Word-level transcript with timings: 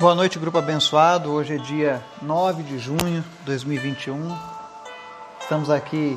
Boa 0.00 0.14
noite, 0.14 0.38
grupo 0.38 0.56
abençoado. 0.56 1.32
Hoje 1.32 1.56
é 1.56 1.58
dia 1.58 2.00
9 2.22 2.62
de 2.62 2.78
junho 2.78 3.20
de 3.20 3.44
2021. 3.46 4.32
Estamos 5.40 5.68
aqui 5.70 6.16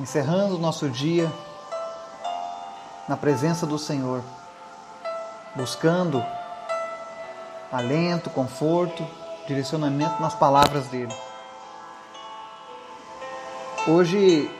encerrando 0.00 0.56
o 0.56 0.58
nosso 0.58 0.88
dia 0.88 1.30
na 3.08 3.16
presença 3.16 3.64
do 3.64 3.78
Senhor, 3.78 4.20
buscando 5.54 6.24
alento, 7.70 8.28
conforto, 8.30 9.06
direcionamento 9.46 10.20
nas 10.20 10.34
palavras 10.34 10.88
dele. 10.88 11.14
Hoje 13.86 14.50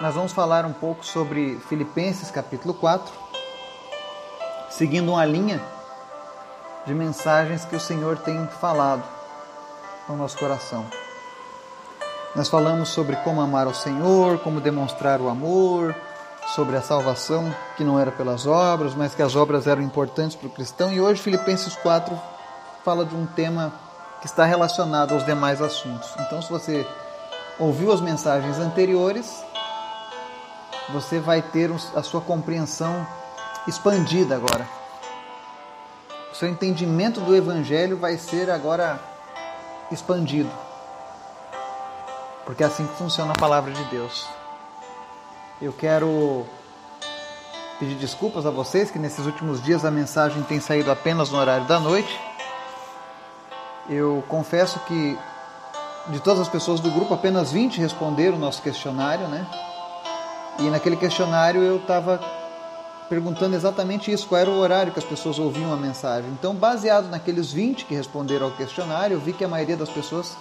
nós 0.00 0.14
vamos 0.14 0.32
falar 0.32 0.64
um 0.64 0.72
pouco 0.72 1.04
sobre 1.04 1.58
Filipenses 1.68 2.30
capítulo 2.30 2.74
4, 2.74 3.12
seguindo 4.70 5.10
uma 5.10 5.24
linha 5.24 5.60
de 6.88 6.94
mensagens 6.94 7.66
que 7.66 7.76
o 7.76 7.80
Senhor 7.80 8.16
tem 8.16 8.46
falado 8.60 9.04
no 10.08 10.16
nosso 10.16 10.38
coração. 10.38 10.86
Nós 12.34 12.48
falamos 12.48 12.88
sobre 12.88 13.14
como 13.16 13.42
amar 13.42 13.66
ao 13.66 13.74
Senhor, 13.74 14.38
como 14.38 14.58
demonstrar 14.58 15.20
o 15.20 15.28
amor, 15.28 15.94
sobre 16.54 16.76
a 16.76 16.80
salvação 16.80 17.54
que 17.76 17.84
não 17.84 18.00
era 18.00 18.10
pelas 18.10 18.46
obras, 18.46 18.94
mas 18.94 19.14
que 19.14 19.22
as 19.22 19.36
obras 19.36 19.66
eram 19.66 19.82
importantes 19.82 20.34
para 20.34 20.46
o 20.46 20.50
cristão. 20.50 20.90
E 20.90 20.98
hoje 20.98 21.20
Filipenses 21.20 21.76
4 21.76 22.18
fala 22.82 23.04
de 23.04 23.14
um 23.14 23.26
tema 23.26 23.70
que 24.22 24.26
está 24.26 24.46
relacionado 24.46 25.12
aos 25.12 25.26
demais 25.26 25.60
assuntos. 25.60 26.08
Então, 26.18 26.40
se 26.40 26.50
você 26.50 26.86
ouviu 27.58 27.92
as 27.92 28.00
mensagens 28.00 28.58
anteriores, 28.58 29.44
você 30.88 31.20
vai 31.20 31.42
ter 31.42 31.70
a 31.94 32.02
sua 32.02 32.22
compreensão 32.22 33.06
expandida 33.66 34.36
agora. 34.36 34.77
Seu 36.38 36.48
entendimento 36.48 37.20
do 37.20 37.34
Evangelho 37.34 37.96
vai 37.96 38.16
ser 38.16 38.48
agora 38.48 39.00
expandido. 39.90 40.48
Porque 42.46 42.62
é 42.62 42.66
assim 42.66 42.86
que 42.86 42.94
funciona 42.94 43.32
a 43.32 43.36
palavra 43.36 43.72
de 43.72 43.82
Deus. 43.86 44.24
Eu 45.60 45.72
quero 45.72 46.46
pedir 47.80 47.96
desculpas 47.96 48.46
a 48.46 48.52
vocês 48.52 48.88
que 48.88 49.00
nesses 49.00 49.26
últimos 49.26 49.60
dias 49.60 49.84
a 49.84 49.90
mensagem 49.90 50.40
tem 50.44 50.60
saído 50.60 50.92
apenas 50.92 51.28
no 51.30 51.38
horário 51.38 51.66
da 51.66 51.80
noite. 51.80 52.20
Eu 53.90 54.22
confesso 54.28 54.78
que 54.86 55.18
de 56.06 56.20
todas 56.20 56.38
as 56.38 56.48
pessoas 56.48 56.78
do 56.78 56.88
grupo, 56.92 57.14
apenas 57.14 57.50
20 57.50 57.80
responderam 57.80 58.36
o 58.36 58.40
nosso 58.40 58.62
questionário, 58.62 59.26
né? 59.26 59.44
E 60.60 60.70
naquele 60.70 60.96
questionário 60.96 61.64
eu 61.64 61.78
estava 61.78 62.37
perguntando 63.08 63.56
exatamente 63.56 64.12
isso, 64.12 64.26
qual 64.26 64.40
era 64.40 64.50
o 64.50 64.58
horário 64.58 64.92
que 64.92 64.98
as 64.98 65.04
pessoas 65.04 65.38
ouviam 65.38 65.72
a 65.72 65.76
mensagem. 65.76 66.30
Então, 66.30 66.54
baseado 66.54 67.08
naqueles 67.08 67.52
20 67.52 67.86
que 67.86 67.94
responderam 67.94 68.46
ao 68.46 68.52
questionário, 68.52 69.14
eu 69.14 69.20
vi 69.20 69.32
que 69.32 69.44
a 69.44 69.48
maioria 69.48 69.76
das 69.76 69.88
pessoas 69.88 70.36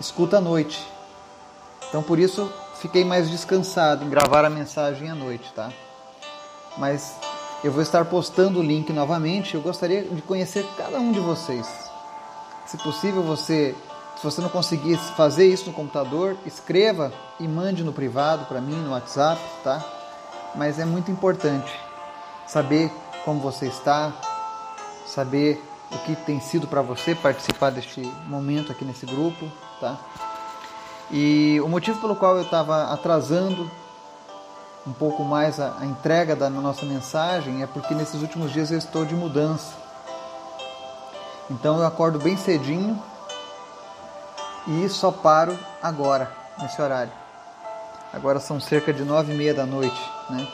escuta 0.00 0.38
à 0.38 0.40
noite. 0.40 0.86
Então, 1.88 2.02
por 2.02 2.18
isso, 2.18 2.50
fiquei 2.80 3.04
mais 3.04 3.30
descansado 3.30 4.04
em 4.04 4.08
gravar 4.08 4.44
a 4.44 4.50
mensagem 4.50 5.10
à 5.10 5.14
noite, 5.14 5.52
tá? 5.54 5.70
Mas 6.76 7.14
eu 7.62 7.70
vou 7.70 7.82
estar 7.82 8.04
postando 8.06 8.60
o 8.60 8.62
link 8.62 8.92
novamente. 8.92 9.54
Eu 9.54 9.60
gostaria 9.60 10.02
de 10.02 10.22
conhecer 10.22 10.66
cada 10.76 10.98
um 10.98 11.12
de 11.12 11.20
vocês. 11.20 11.66
Se 12.66 12.76
possível, 12.78 13.22
você 13.22 13.74
se 14.16 14.24
você 14.24 14.40
não 14.40 14.48
conseguir 14.48 14.96
fazer 14.96 15.46
isso 15.46 15.66
no 15.66 15.74
computador, 15.74 16.38
escreva 16.46 17.12
e 17.38 17.46
mande 17.46 17.84
no 17.84 17.92
privado 17.92 18.46
para 18.46 18.62
mim, 18.62 18.74
no 18.74 18.92
WhatsApp, 18.92 19.38
tá? 19.62 19.95
Mas 20.56 20.78
é 20.78 20.84
muito 20.84 21.10
importante 21.10 21.72
saber 22.46 22.90
como 23.24 23.40
você 23.40 23.66
está, 23.66 24.12
saber 25.06 25.62
o 25.90 25.98
que 25.98 26.16
tem 26.16 26.40
sido 26.40 26.66
para 26.66 26.82
você 26.82 27.14
participar 27.14 27.70
deste 27.70 28.00
momento 28.26 28.72
aqui 28.72 28.84
nesse 28.84 29.06
grupo, 29.06 29.50
tá? 29.80 29.98
E 31.10 31.60
o 31.62 31.68
motivo 31.68 32.00
pelo 32.00 32.16
qual 32.16 32.36
eu 32.36 32.42
estava 32.42 32.92
atrasando 32.92 33.70
um 34.86 34.92
pouco 34.92 35.24
mais 35.24 35.58
a, 35.60 35.76
a 35.80 35.84
entrega 35.84 36.34
da 36.34 36.48
nossa 36.48 36.84
mensagem 36.84 37.62
é 37.62 37.66
porque 37.66 37.94
nesses 37.94 38.22
últimos 38.22 38.52
dias 38.52 38.70
eu 38.70 38.78
estou 38.78 39.04
de 39.04 39.14
mudança. 39.14 39.74
Então 41.50 41.78
eu 41.78 41.86
acordo 41.86 42.18
bem 42.18 42.36
cedinho 42.36 43.00
e 44.66 44.88
só 44.88 45.12
paro 45.12 45.56
agora, 45.82 46.32
nesse 46.58 46.80
horário. 46.80 47.12
Agora 48.12 48.40
são 48.40 48.58
cerca 48.58 48.92
de 48.92 49.04
nove 49.04 49.32
e 49.32 49.36
meia 49.36 49.54
da 49.54 49.66
noite, 49.66 50.00
né? 50.30 50.46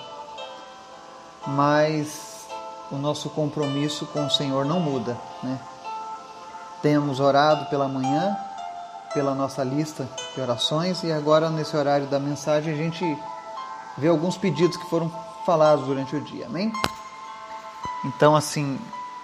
Mas 1.46 2.46
o 2.90 2.96
nosso 2.96 3.30
compromisso 3.30 4.06
com 4.06 4.26
o 4.26 4.30
Senhor 4.30 4.64
não 4.64 4.78
muda, 4.80 5.16
né? 5.42 5.58
Temos 6.82 7.20
orado 7.20 7.66
pela 7.66 7.88
manhã, 7.88 8.36
pela 9.14 9.34
nossa 9.34 9.62
lista 9.62 10.08
de 10.34 10.40
orações 10.40 11.02
e 11.02 11.12
agora 11.12 11.48
nesse 11.48 11.76
horário 11.76 12.06
da 12.06 12.18
mensagem 12.18 12.72
a 12.72 12.76
gente 12.76 13.04
vê 13.96 14.08
alguns 14.08 14.36
pedidos 14.36 14.76
que 14.76 14.88
foram 14.90 15.10
falados 15.46 15.86
durante 15.86 16.16
o 16.16 16.20
dia, 16.20 16.46
amém? 16.46 16.72
Então 18.04 18.34
assim, 18.34 18.78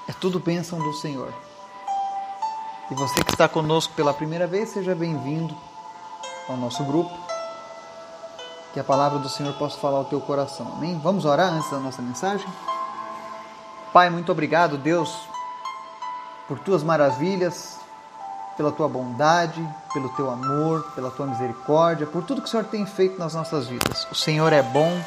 é 0.08 0.12
tudo 0.12 0.38
bênção 0.38 0.78
do 0.78 0.92
Senhor. 0.94 1.32
E 2.90 2.94
você 2.94 3.22
que 3.22 3.32
está 3.32 3.46
conosco 3.46 3.92
pela 3.94 4.14
primeira 4.14 4.46
vez, 4.46 4.70
seja 4.70 4.94
bem-vindo 4.94 5.54
ao 6.48 6.56
nosso 6.56 6.82
grupo. 6.84 7.27
Que 8.72 8.80
a 8.80 8.84
palavra 8.84 9.18
do 9.18 9.28
Senhor 9.28 9.54
possa 9.54 9.78
falar 9.78 9.98
ao 9.98 10.04
teu 10.04 10.20
coração. 10.20 10.72
Amém? 10.76 10.98
Vamos 11.02 11.24
orar 11.24 11.52
antes 11.52 11.70
da 11.70 11.78
nossa 11.78 12.02
mensagem? 12.02 12.46
Pai, 13.92 14.10
muito 14.10 14.30
obrigado, 14.30 14.76
Deus, 14.76 15.16
por 16.46 16.58
tuas 16.58 16.82
maravilhas, 16.82 17.78
pela 18.56 18.70
tua 18.70 18.88
bondade, 18.88 19.66
pelo 19.94 20.08
teu 20.10 20.30
amor, 20.30 20.82
pela 20.94 21.10
tua 21.10 21.26
misericórdia, 21.26 22.06
por 22.06 22.22
tudo 22.22 22.42
que 22.42 22.48
o 22.48 22.50
Senhor 22.50 22.66
tem 22.66 22.84
feito 22.84 23.18
nas 23.18 23.34
nossas 23.34 23.66
vidas. 23.66 24.06
O 24.10 24.14
Senhor 24.14 24.52
é 24.52 24.62
bom, 24.62 25.00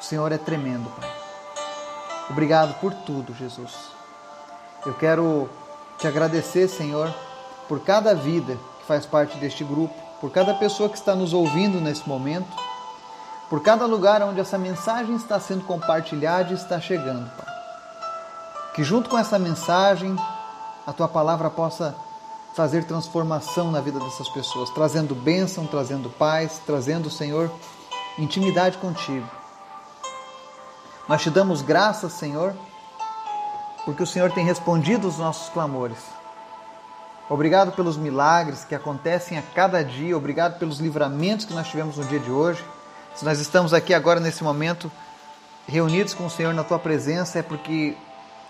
o 0.00 0.02
Senhor 0.02 0.32
é 0.32 0.38
tremendo, 0.38 0.90
Pai. 0.98 1.10
Obrigado 2.28 2.74
por 2.80 2.92
tudo, 2.92 3.32
Jesus. 3.34 3.72
Eu 4.84 4.94
quero 4.94 5.48
te 5.98 6.06
agradecer, 6.06 6.68
Senhor, 6.68 7.12
por 7.68 7.80
cada 7.80 8.14
vida 8.14 8.56
que 8.80 8.86
faz 8.86 9.06
parte 9.06 9.36
deste 9.38 9.62
grupo, 9.62 9.94
por 10.20 10.30
cada 10.30 10.54
pessoa 10.54 10.88
que 10.88 10.96
está 10.96 11.14
nos 11.14 11.32
ouvindo 11.32 11.80
nesse 11.80 12.08
momento, 12.08 12.48
por 13.48 13.62
cada 13.62 13.86
lugar 13.86 14.22
onde 14.22 14.40
essa 14.40 14.58
mensagem 14.58 15.14
está 15.14 15.38
sendo 15.38 15.64
compartilhada 15.64 16.52
e 16.52 16.54
está 16.54 16.80
chegando, 16.80 17.30
Pai. 17.36 17.54
Que 18.74 18.82
junto 18.82 19.08
com 19.08 19.18
essa 19.18 19.38
mensagem, 19.38 20.16
a 20.86 20.92
tua 20.92 21.08
palavra 21.08 21.48
possa 21.48 21.94
fazer 22.54 22.84
transformação 22.84 23.70
na 23.70 23.80
vida 23.80 24.00
dessas 24.00 24.28
pessoas, 24.30 24.70
trazendo 24.70 25.14
bênção, 25.14 25.66
trazendo 25.66 26.08
paz, 26.08 26.60
trazendo, 26.64 27.10
Senhor, 27.10 27.50
intimidade 28.18 28.78
contigo. 28.78 29.28
Nós 31.08 31.22
te 31.22 31.30
damos 31.30 31.62
graças, 31.62 32.14
Senhor, 32.14 32.54
porque 33.84 34.02
o 34.02 34.06
Senhor 34.06 34.32
tem 34.32 34.44
respondido 34.44 35.06
os 35.06 35.18
nossos 35.18 35.48
clamores. 35.50 35.98
Obrigado 37.28 37.72
pelos 37.72 37.96
milagres 37.96 38.64
que 38.64 38.74
acontecem 38.74 39.36
a 39.36 39.42
cada 39.42 39.82
dia, 39.82 40.16
obrigado 40.16 40.60
pelos 40.60 40.78
livramentos 40.78 41.44
que 41.44 41.52
nós 41.52 41.66
tivemos 41.66 41.96
no 41.96 42.04
dia 42.04 42.20
de 42.20 42.30
hoje. 42.30 42.64
Se 43.16 43.24
nós 43.24 43.40
estamos 43.40 43.74
aqui 43.74 43.92
agora 43.92 44.20
nesse 44.20 44.44
momento 44.44 44.90
reunidos 45.66 46.14
com 46.14 46.26
o 46.26 46.30
Senhor 46.30 46.54
na 46.54 46.62
tua 46.62 46.78
presença, 46.78 47.40
é 47.40 47.42
porque 47.42 47.96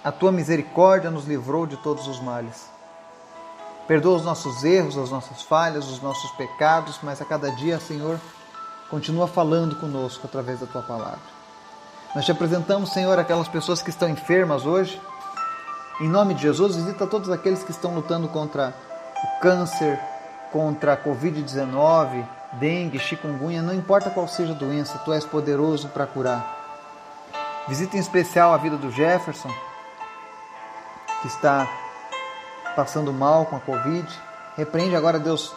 a 0.05 0.13
tua 0.13 0.31
misericórdia 0.31 1.11
nos 1.11 1.25
livrou 1.25 1.67
de 1.67 1.79
todos 1.79 2.07
os 2.07 2.21
males. 2.21 2.69
Perdoa 3.89 4.19
os 4.19 4.25
nossos 4.25 4.63
erros, 4.63 4.99
as 4.99 5.11
nossas 5.11 5.41
falhas, 5.41 5.89
os 5.89 6.03
nossos 6.03 6.31
pecados, 6.33 6.99
mas 7.03 7.23
a 7.23 7.25
cada 7.25 7.51
dia, 7.53 7.81
Senhor, 7.81 8.21
continua 8.91 9.27
falando 9.27 9.77
conosco 9.77 10.27
através 10.27 10.61
da 10.61 10.67
tua 10.67 10.83
palavra. 10.83 11.37
Nós 12.15 12.27
te 12.27 12.33
apresentamos, 12.33 12.93
Senhor, 12.93 13.19
aquelas 13.19 13.49
pessoas 13.49 13.81
que 13.81 13.89
estão 13.89 14.09
enfermas 14.09 14.67
hoje 14.67 15.01
em 16.01 16.09
nome 16.09 16.35
de 16.35 16.43
Jesus, 16.43 16.77
visita 16.77 17.07
todos 17.07 17.31
aqueles 17.31 17.63
que 17.63 17.71
estão 17.71 17.95
lutando 17.95 18.29
contra 18.29 18.75
o 19.25 19.41
câncer, 19.41 19.99
contra 20.53 20.93
a 20.93 20.97
Covid-19, 20.97 22.25
dengue, 22.55 22.99
chikungunya, 22.99 23.63
não 23.63 23.75
importa 23.75 24.11
qual 24.11 24.29
seja 24.29 24.53
a 24.53 24.57
doença, 24.57 25.01
tu 25.05 25.13
és 25.13 25.25
poderoso 25.25 25.89
para 25.89 26.07
curar. 26.07 26.55
Visita 27.69 27.97
em 27.97 28.01
especial 28.01 28.53
a 28.53 28.59
vida 28.59 28.77
do 28.77 28.91
Jefferson, 28.91 29.51
que 31.23 31.29
está 31.29 31.69
passando 32.77 33.13
mal 33.13 33.47
com 33.47 33.57
a 33.57 33.61
Covid. 33.61 34.07
Repreende 34.57 34.95
agora, 34.95 35.19
Deus, 35.19 35.53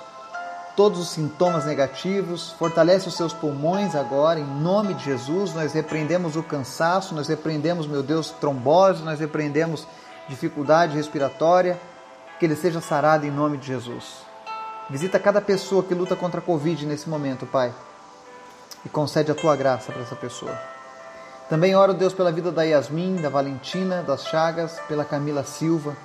todos 0.76 1.00
os 1.00 1.10
sintomas 1.10 1.66
negativos, 1.66 2.52
fortalece 2.58 3.10
os 3.10 3.16
seus 3.16 3.34
pulmões 3.34 3.94
agora, 3.94 4.40
em 4.40 4.46
nome 4.46 4.94
de 4.94 5.04
Jesus. 5.04 5.54
Nós 5.54 5.74
repreendemos 5.74 6.36
o 6.36 6.44
cansaço, 6.44 7.14
nós 7.14 7.28
repreendemos, 7.28 7.86
meu 7.86 8.02
Deus, 8.02 8.32
trombose, 8.32 9.04
nós 9.04 9.20
repreendemos 9.20 9.86
dificuldade 10.30 10.96
respiratória, 10.96 11.80
que 12.40 12.46
ele 12.46 12.56
seja 12.56 12.80
sarado 12.80 13.26
em 13.26 13.32
nome 13.32 13.58
de 13.58 13.68
Jesus. 13.68 14.20
Visita 14.90 15.20
cada 15.20 15.42
pessoa 15.42 15.84
que 15.84 15.94
luta 15.94 16.16
contra 16.16 16.40
a 16.40 16.44
Covid 16.44 16.86
nesse 16.86 17.10
momento, 17.10 17.46
Pai, 17.46 17.74
e 18.86 18.90
concede 18.90 19.32
a 19.32 19.36
tua 19.36 19.56
graça 19.56 19.92
para 19.92 20.02
essa 20.02 20.16
pessoa. 20.16 20.58
Também 21.50 21.76
oro, 21.76 21.94
Deus, 21.94 22.14
pela 22.14 22.32
vida 22.32 22.52
da 22.52 22.64
Yasmin, 22.64 23.18
da 23.18 23.28
Valentina, 23.30 24.04
das 24.04 24.24
Chagas, 24.26 24.80
pela 24.88 25.04
Camila 25.04 25.44
Silva, 25.44 25.98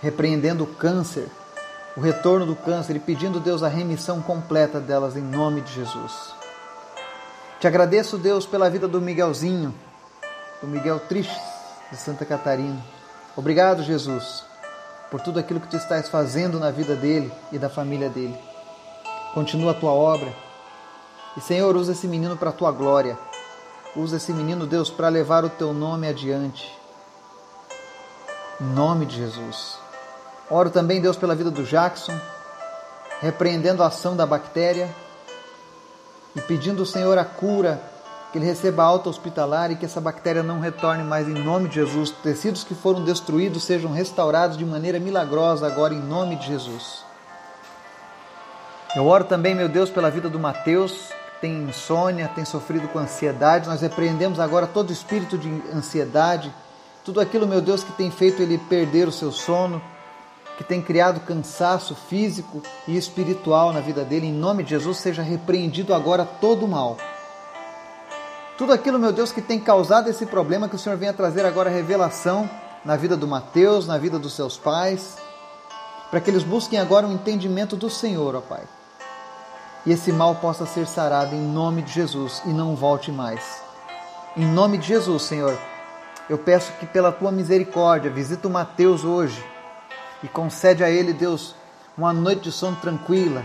repreendendo 0.00 0.64
o 0.64 0.68
câncer, 0.68 1.28
o 1.96 2.00
retorno 2.00 2.46
do 2.46 2.56
câncer 2.56 2.96
e 2.96 3.00
pedindo, 3.00 3.40
Deus, 3.40 3.62
a 3.62 3.68
remissão 3.68 4.22
completa 4.22 4.80
delas 4.80 5.16
em 5.16 5.22
nome 5.22 5.60
de 5.60 5.72
Jesus. 5.72 6.34
Te 7.60 7.66
agradeço, 7.66 8.18
Deus, 8.18 8.46
pela 8.46 8.70
vida 8.70 8.86
do 8.86 9.00
Miguelzinho, 9.00 9.74
do 10.60 10.66
Miguel 10.66 11.00
Tristes, 11.00 11.42
de 11.90 11.96
Santa 11.96 12.24
Catarina. 12.24 12.80
Obrigado, 13.36 13.82
Jesus, 13.82 14.44
por 15.10 15.20
tudo 15.20 15.40
aquilo 15.40 15.58
que 15.58 15.66
tu 15.66 15.76
estás 15.76 16.08
fazendo 16.08 16.60
na 16.60 16.70
vida 16.70 16.94
dele 16.94 17.32
e 17.50 17.58
da 17.58 17.68
família 17.68 18.08
dele. 18.08 18.38
Continua 19.34 19.72
a 19.72 19.74
tua 19.74 19.90
obra. 19.90 20.32
E, 21.36 21.40
Senhor, 21.40 21.74
usa 21.76 21.90
esse 21.90 22.06
menino 22.06 22.36
para 22.36 22.50
a 22.50 22.52
tua 22.52 22.70
glória. 22.70 23.18
Usa 23.96 24.18
esse 24.18 24.32
menino, 24.32 24.68
Deus, 24.68 24.88
para 24.88 25.08
levar 25.08 25.44
o 25.44 25.50
teu 25.50 25.72
nome 25.72 26.06
adiante. 26.06 26.72
Em 28.60 28.64
nome 28.66 29.04
de 29.04 29.16
Jesus. 29.16 29.78
Oro 30.48 30.70
também, 30.70 31.00
Deus, 31.00 31.16
pela 31.16 31.34
vida 31.34 31.50
do 31.50 31.64
Jackson, 31.64 32.16
repreendendo 33.20 33.82
a 33.82 33.88
ação 33.88 34.14
da 34.14 34.24
bactéria 34.24 34.88
e 36.36 36.40
pedindo 36.40 36.86
Senhor 36.86 37.18
a 37.18 37.24
cura, 37.24 37.82
que 38.34 38.38
ele 38.38 38.46
receba 38.46 38.82
alta 38.82 39.08
hospitalar 39.08 39.70
e 39.70 39.76
que 39.76 39.84
essa 39.84 40.00
bactéria 40.00 40.42
não 40.42 40.58
retorne 40.58 41.04
mais 41.04 41.28
em 41.28 41.34
nome 41.34 41.68
de 41.68 41.76
Jesus. 41.76 42.10
Tecidos 42.10 42.64
que 42.64 42.74
foram 42.74 43.04
destruídos 43.04 43.62
sejam 43.62 43.92
restaurados 43.92 44.58
de 44.58 44.64
maneira 44.64 44.98
milagrosa 44.98 45.68
agora 45.68 45.94
em 45.94 46.00
nome 46.00 46.34
de 46.34 46.48
Jesus. 46.48 47.04
Eu 48.96 49.06
oro 49.06 49.22
também, 49.22 49.54
meu 49.54 49.68
Deus, 49.68 49.88
pela 49.88 50.10
vida 50.10 50.28
do 50.28 50.40
Mateus, 50.40 51.10
tem 51.40 51.62
insônia, 51.62 52.28
tem 52.34 52.44
sofrido 52.44 52.88
com 52.88 52.98
ansiedade. 52.98 53.68
Nós 53.68 53.82
repreendemos 53.82 54.40
agora 54.40 54.66
todo 54.66 54.92
espírito 54.92 55.38
de 55.38 55.48
ansiedade, 55.72 56.52
tudo 57.04 57.20
aquilo, 57.20 57.46
meu 57.46 57.60
Deus, 57.60 57.84
que 57.84 57.92
tem 57.92 58.10
feito 58.10 58.42
ele 58.42 58.58
perder 58.58 59.06
o 59.06 59.12
seu 59.12 59.30
sono, 59.30 59.80
que 60.58 60.64
tem 60.64 60.82
criado 60.82 61.20
cansaço 61.20 61.94
físico 61.94 62.60
e 62.88 62.96
espiritual 62.96 63.72
na 63.72 63.78
vida 63.78 64.02
dele. 64.02 64.26
Em 64.26 64.32
nome 64.32 64.64
de 64.64 64.70
Jesus, 64.70 64.96
seja 64.96 65.22
repreendido 65.22 65.94
agora 65.94 66.24
todo 66.24 66.64
o 66.64 66.68
mal. 66.68 66.98
Tudo 68.56 68.72
aquilo, 68.72 68.98
meu 68.98 69.12
Deus, 69.12 69.32
que 69.32 69.42
tem 69.42 69.58
causado 69.58 70.08
esse 70.08 70.26
problema, 70.26 70.68
que 70.68 70.76
o 70.76 70.78
Senhor 70.78 70.96
venha 70.96 71.12
trazer 71.12 71.44
agora 71.44 71.70
revelação 71.70 72.48
na 72.84 72.96
vida 72.96 73.16
do 73.16 73.26
Mateus, 73.26 73.86
na 73.86 73.98
vida 73.98 74.18
dos 74.18 74.34
seus 74.34 74.56
pais, 74.56 75.16
para 76.10 76.20
que 76.20 76.30
eles 76.30 76.44
busquem 76.44 76.78
agora 76.78 77.06
o 77.06 77.10
um 77.10 77.14
entendimento 77.14 77.76
do 77.76 77.90
Senhor, 77.90 78.34
ó 78.36 78.40
Pai 78.40 78.62
e 79.86 79.92
esse 79.92 80.10
mal 80.12 80.34
possa 80.36 80.64
ser 80.64 80.86
sarado 80.86 81.34
em 81.34 81.40
nome 81.40 81.82
de 81.82 81.92
Jesus 81.92 82.42
e 82.46 82.48
não 82.48 82.74
volte 82.74 83.12
mais. 83.12 83.62
Em 84.36 84.46
nome 84.46 84.78
de 84.78 84.88
Jesus, 84.88 85.22
Senhor, 85.22 85.56
eu 86.28 86.38
peço 86.38 86.72
que 86.80 86.86
pela 86.86 87.12
tua 87.12 87.30
misericórdia 87.30 88.10
visita 88.10 88.48
o 88.48 88.50
Mateus 88.50 89.04
hoje 89.04 89.44
e 90.22 90.28
concede 90.28 90.82
a 90.82 90.90
ele, 90.90 91.12
Deus, 91.12 91.54
uma 91.96 92.12
noite 92.12 92.44
de 92.44 92.52
sono 92.52 92.76
tranquila, 92.76 93.44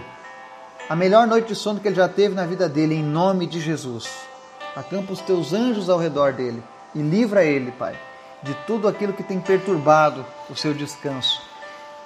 a 0.88 0.96
melhor 0.96 1.28
noite 1.28 1.50
de 1.50 1.56
sono 1.56 1.80
que 1.80 1.88
ele 1.88 1.96
já 1.96 2.08
teve 2.08 2.34
na 2.34 2.46
vida 2.46 2.70
dele, 2.70 2.96
em 2.96 3.04
nome 3.04 3.46
de 3.46 3.60
Jesus. 3.60 4.10
Acampa 4.76 5.14
os 5.14 5.22
teus 5.22 5.54
anjos 5.54 5.90
ao 5.90 6.00
redor 6.00 6.34
dele 6.34 6.64
e 6.94 7.02
livra 7.02 7.44
ele, 7.44 7.72
Pai, 7.72 7.96
de 8.42 8.54
tudo 8.66 8.88
aquilo 8.88 9.14
que 9.14 9.24
tem 9.24 9.40
perturbado 9.40 10.26
o 10.50 10.56
seu 10.56 10.74
descanso. 10.74 11.42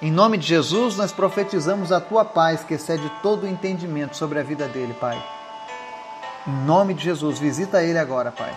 Em 0.02 0.10
nome 0.10 0.36
de 0.36 0.46
Jesus, 0.46 0.96
nós 0.96 1.12
profetizamos 1.12 1.92
a 1.92 2.00
tua 2.00 2.24
paz 2.24 2.64
que 2.64 2.74
excede 2.74 3.10
todo 3.22 3.44
o 3.44 3.48
entendimento 3.48 4.16
sobre 4.16 4.38
a 4.38 4.42
vida 4.42 4.66
dele, 4.66 4.94
Pai. 4.94 5.22
Em 6.46 6.64
nome 6.64 6.94
de 6.94 7.04
Jesus, 7.04 7.38
visita 7.38 7.82
ele 7.82 7.98
agora, 7.98 8.32
Pai. 8.32 8.52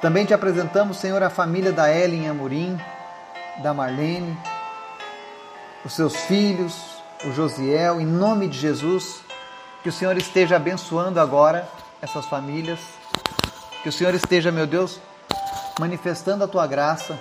Também 0.00 0.24
te 0.24 0.32
apresentamos, 0.32 0.98
Senhor, 0.98 1.22
a 1.22 1.28
família 1.28 1.72
da 1.72 1.92
Ellen 1.92 2.28
Amorim, 2.28 2.78
da 3.62 3.74
Marlene, 3.74 4.38
os 5.84 5.92
seus 5.92 6.14
filhos, 6.14 7.02
o 7.24 7.32
Josiel, 7.32 8.00
em 8.00 8.06
nome 8.06 8.46
de 8.46 8.58
Jesus, 8.58 9.22
que 9.82 9.88
o 9.88 9.92
Senhor 9.92 10.16
esteja 10.16 10.56
abençoando 10.56 11.18
agora 11.18 11.68
essas 12.02 12.26
famílias, 12.26 12.80
que 13.82 13.88
o 13.88 13.92
Senhor 13.92 14.14
esteja, 14.14 14.50
meu 14.50 14.66
Deus, 14.66 15.00
manifestando 15.78 16.44
a 16.44 16.48
tua 16.48 16.66
graça 16.66 17.18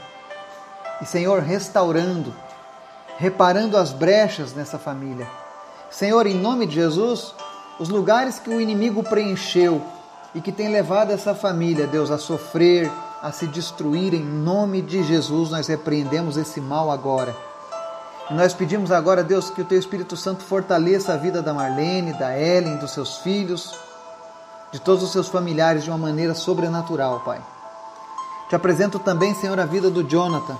e, 1.01 1.05
Senhor, 1.05 1.41
restaurando 1.41 2.33
reparando 3.17 3.77
as 3.77 3.91
brechas 3.91 4.53
nessa 4.53 4.77
família. 4.77 5.27
Senhor, 5.89 6.27
em 6.27 6.35
nome 6.35 6.65
de 6.65 6.75
Jesus, 6.75 7.33
os 7.79 7.89
lugares 7.89 8.39
que 8.39 8.49
o 8.49 8.61
inimigo 8.61 9.03
preencheu 9.03 9.81
e 10.35 10.41
que 10.41 10.51
tem 10.51 10.69
levado 10.69 11.11
essa 11.11 11.33
família, 11.33 11.87
Deus, 11.87 12.11
a 12.11 12.17
sofrer, 12.17 12.91
a 13.21 13.31
se 13.31 13.47
destruir, 13.47 14.13
em 14.13 14.23
nome 14.23 14.81
de 14.81 15.03
Jesus, 15.03 15.49
nós 15.49 15.67
repreendemos 15.67 16.37
esse 16.37 16.61
mal 16.61 16.91
agora. 16.91 17.35
E 18.29 18.33
nós 18.33 18.53
pedimos 18.53 18.91
agora, 18.91 19.23
Deus, 19.23 19.49
que 19.49 19.61
o 19.61 19.65
Teu 19.65 19.79
Espírito 19.79 20.15
Santo 20.15 20.43
fortaleça 20.43 21.13
a 21.13 21.17
vida 21.17 21.41
da 21.41 21.53
Marlene, 21.53 22.13
da 22.13 22.37
Ellen, 22.37 22.77
dos 22.77 22.91
seus 22.91 23.17
filhos, 23.17 23.73
de 24.71 24.79
todos 24.79 25.03
os 25.03 25.11
seus 25.11 25.27
familiares 25.27 25.83
de 25.83 25.89
uma 25.89 25.97
maneira 25.97 26.33
sobrenatural, 26.33 27.21
Pai. 27.21 27.41
Te 28.49 28.55
apresento 28.55 28.99
também, 28.99 29.33
Senhor, 29.35 29.59
a 29.59 29.65
vida 29.65 29.89
do 29.89 30.03
Jonathan 30.03 30.57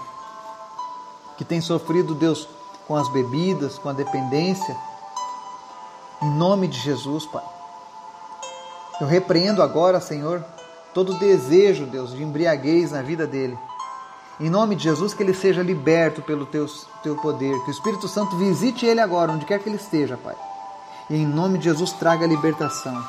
que 1.38 1.46
tem 1.46 1.62
sofrido, 1.62 2.16
Deus, 2.16 2.50
com 2.88 2.96
as 2.96 3.08
bebidas, 3.10 3.78
com 3.78 3.90
a 3.90 3.94
dependência. 3.94 4.76
Em 6.22 6.32
nome 6.32 6.68
de 6.68 6.80
Jesus, 6.80 7.26
Pai. 7.28 7.44
Eu 9.00 9.06
repreendo 9.06 9.62
agora, 9.62 10.02
Senhor, 10.02 10.44
todo 10.94 11.14
desejo, 11.20 11.86
Deus, 11.86 12.12
de 12.12 12.24
embriaguez 12.24 12.92
na 12.92 13.04
vida 13.04 13.28
dele. 13.28 13.58
Em 14.40 14.50
nome 14.50 14.76
de 14.76 14.84
Jesus, 14.84 15.14
que 15.14 15.22
ele 15.22 15.34
seja 15.34 15.62
liberto 15.62 16.22
pelo 16.24 16.46
teu, 16.48 16.66
teu 17.04 17.16
poder. 17.16 17.54
Que 17.64 17.70
o 17.70 17.72
Espírito 17.72 18.08
Santo 18.08 18.36
visite 18.36 18.86
ele 18.86 19.00
agora, 19.00 19.32
onde 19.32 19.46
quer 19.46 19.60
que 19.60 19.70
ele 19.70 19.78
esteja, 19.78 20.18
Pai. 20.18 20.36
E 21.10 21.16
em 21.16 21.26
nome 21.26 21.60
de 21.60 21.66
Jesus, 21.66 21.92
traga 21.94 22.26
libertação. 22.26 23.04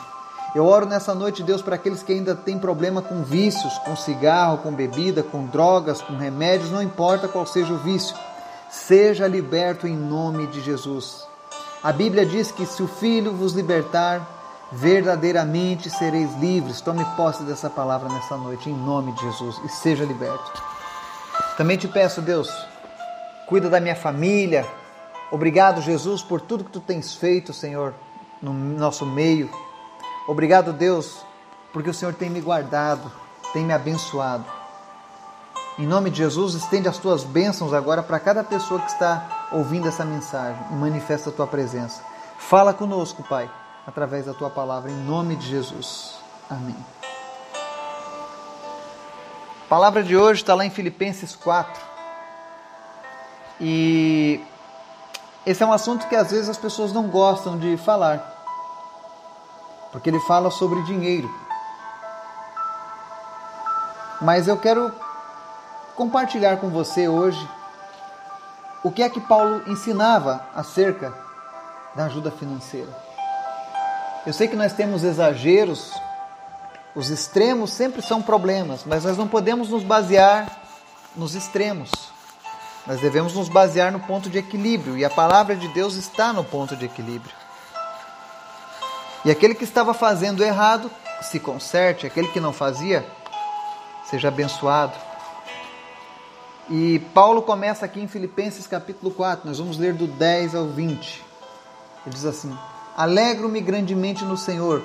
Eu 0.55 0.65
oro 0.65 0.87
nessa 0.87 1.15
noite, 1.15 1.43
Deus, 1.43 1.61
para 1.61 1.75
aqueles 1.75 2.03
que 2.03 2.12
ainda 2.12 2.35
têm 2.35 2.59
problema 2.59 3.03
com 3.03 3.23
vícios, 3.23 3.77
com 3.79 3.95
cigarro, 3.95 4.59
com 4.59 4.73
bebida, 4.73 5.23
com 5.23 5.45
drogas, 5.47 6.00
com 6.00 6.17
remédios, 6.17 6.71
não 6.71 6.83
importa 6.83 7.29
qual 7.29 7.47
seja 7.47 7.73
o 7.73 7.79
vício, 7.79 8.17
seja 8.71 9.27
liberto 9.27 9.87
em 9.87 9.97
nome 9.97 10.47
de 10.47 10.61
Jesus. 10.61 11.27
A 11.83 11.93
Bíblia 11.93 12.25
diz 12.25 12.50
que 12.50 12.65
se 12.65 12.83
o 12.83 12.89
Filho 12.89 13.33
vos 13.33 13.53
libertar, 13.53 14.27
verdadeiramente 14.73 15.91
sereis 15.91 16.35
livres. 16.37 16.81
Tome 16.81 17.05
posse 17.17 17.43
dessa 17.43 17.71
palavra 17.71 18.09
nessa 18.09 18.37
noite, 18.37 18.71
em 18.71 18.75
nome 18.75 19.12
de 19.12 19.21
Jesus, 19.23 19.61
e 19.65 19.69
seja 19.69 20.05
liberto. 20.05 20.62
Também 21.56 21.77
te 21.77 21.89
peço, 21.89 22.21
Deus, 22.21 22.50
cuida 23.47 23.69
da 23.69 23.81
minha 23.81 23.97
família. 23.97 24.67
Obrigado, 25.31 25.81
Jesus, 25.81 26.23
por 26.23 26.40
tudo 26.40 26.64
que 26.64 26.71
tu 26.71 26.81
tens 26.81 27.14
feito, 27.14 27.52
Senhor, 27.52 27.95
no 28.40 28.52
nosso 28.52 29.05
meio. 29.05 29.50
Obrigado, 30.28 30.75
Deus, 30.75 31.25
porque 31.73 31.88
o 31.88 31.94
Senhor 31.94 32.12
tem 32.12 32.28
me 32.28 32.38
guardado, 32.42 33.11
tem 33.54 33.64
me 33.64 33.73
abençoado. 33.73 34.44
Em 35.78 35.87
nome 35.87 36.11
de 36.11 36.18
Jesus, 36.18 36.52
estende 36.52 36.87
as 36.87 36.99
tuas 36.99 37.25
bênçãos 37.25 37.73
agora 37.73 38.02
para 38.02 38.20
cada 38.20 38.44
pessoa 38.44 38.78
que 38.78 38.90
está 38.90 39.49
ouvindo 39.50 39.88
essa 39.88 40.04
mensagem 40.04 40.62
e 40.70 40.75
manifesta 40.75 41.30
a 41.30 41.32
tua 41.32 41.47
presença. 41.47 42.02
Fala 42.37 42.75
conosco, 42.75 43.23
Pai, 43.23 43.50
através 43.87 44.26
da 44.26 44.35
tua 44.35 44.50
palavra, 44.50 44.90
em 44.90 44.97
nome 44.97 45.35
de 45.35 45.49
Jesus. 45.49 46.16
Amém. 46.50 46.76
A 49.64 49.68
palavra 49.68 50.02
de 50.02 50.14
hoje 50.14 50.42
está 50.42 50.54
lá 50.54 50.66
em 50.66 50.70
Filipenses 50.70 51.35
4. 51.37 51.82
E 53.62 54.44
esse 55.47 55.62
é 55.62 55.66
um 55.66 55.73
assunto 55.73 56.06
que 56.06 56.14
às 56.14 56.30
vezes 56.30 56.50
as 56.50 56.58
pessoas 56.58 56.92
não 56.92 57.08
gostam 57.08 57.58
de 57.58 57.78
falar 57.78 58.38
porque 59.92 60.11
ele 60.11 60.21
fala 60.21 60.50
sobre 60.50 60.83
dinheiro. 60.83 61.28
Mas 64.21 64.49
eu 64.49 64.57
quero 64.57 64.92
compartilhar 65.95 66.59
com 66.59 66.68
você 66.68 67.09
hoje 67.09 67.49
o 68.83 68.90
que 68.90 69.02
é 69.02 69.09
que 69.09 69.21
Paulo 69.21 69.62
ensinava 69.66 70.45
acerca 70.54 71.12
da 71.95 72.04
ajuda 72.04 72.30
financeira. 72.30 72.90
Eu 74.26 74.33
sei 74.33 74.49
que 74.49 74.57
nós 74.57 74.73
temos 74.73 75.04
exageros, 75.04 75.92
os 76.95 77.11
extremos 77.11 77.71
sempre 77.73 78.02
são 78.02 78.21
problemas, 78.21 78.85
mas 78.85 79.04
nós 79.04 79.16
não 79.16 79.28
podemos 79.28 79.68
nos 79.68 79.83
basear 79.83 80.47
nos 81.18 81.35
extremos. 81.35 81.90
Nós 82.87 83.00
devemos 83.00 83.35
nos 83.35 83.49
basear 83.49 83.92
no 83.92 84.00
ponto 84.00 84.30
de 84.30 84.38
equilíbrio 84.38 84.97
e 84.97 85.04
a 85.04 85.11
palavra 85.11 85.54
de 85.57 85.68
Deus 85.68 85.95
está 85.95 86.33
no 86.33 86.45
ponto 86.45 86.76
de 86.76 86.87
equilíbrio. 86.87 87.35
E 89.25 89.30
aquele 89.30 89.54
que 89.54 89.64
estava 89.64 89.92
fazendo 89.92 90.44
errado, 90.44 90.90
se 91.22 91.40
conserte, 91.40 92.06
aquele 92.06 92.28
que 92.28 92.40
não 92.40 92.52
fazia, 92.52 93.04
seja 94.08 94.28
abençoado. 94.28 94.94
E 96.70 96.98
Paulo 97.12 97.42
começa 97.42 97.84
aqui 97.84 98.00
em 98.00 98.06
Filipenses 98.06 98.66
capítulo 98.66 99.10
4, 99.10 99.46
nós 99.48 99.58
vamos 99.58 99.78
ler 99.78 99.94
do 99.94 100.06
10 100.06 100.54
ao 100.54 100.66
20. 100.66 101.25
Ele 102.06 102.14
diz 102.14 102.25
assim: 102.25 102.56
Alegro-me 102.96 103.60
grandemente 103.60 104.25
no 104.25 104.37
Senhor, 104.37 104.82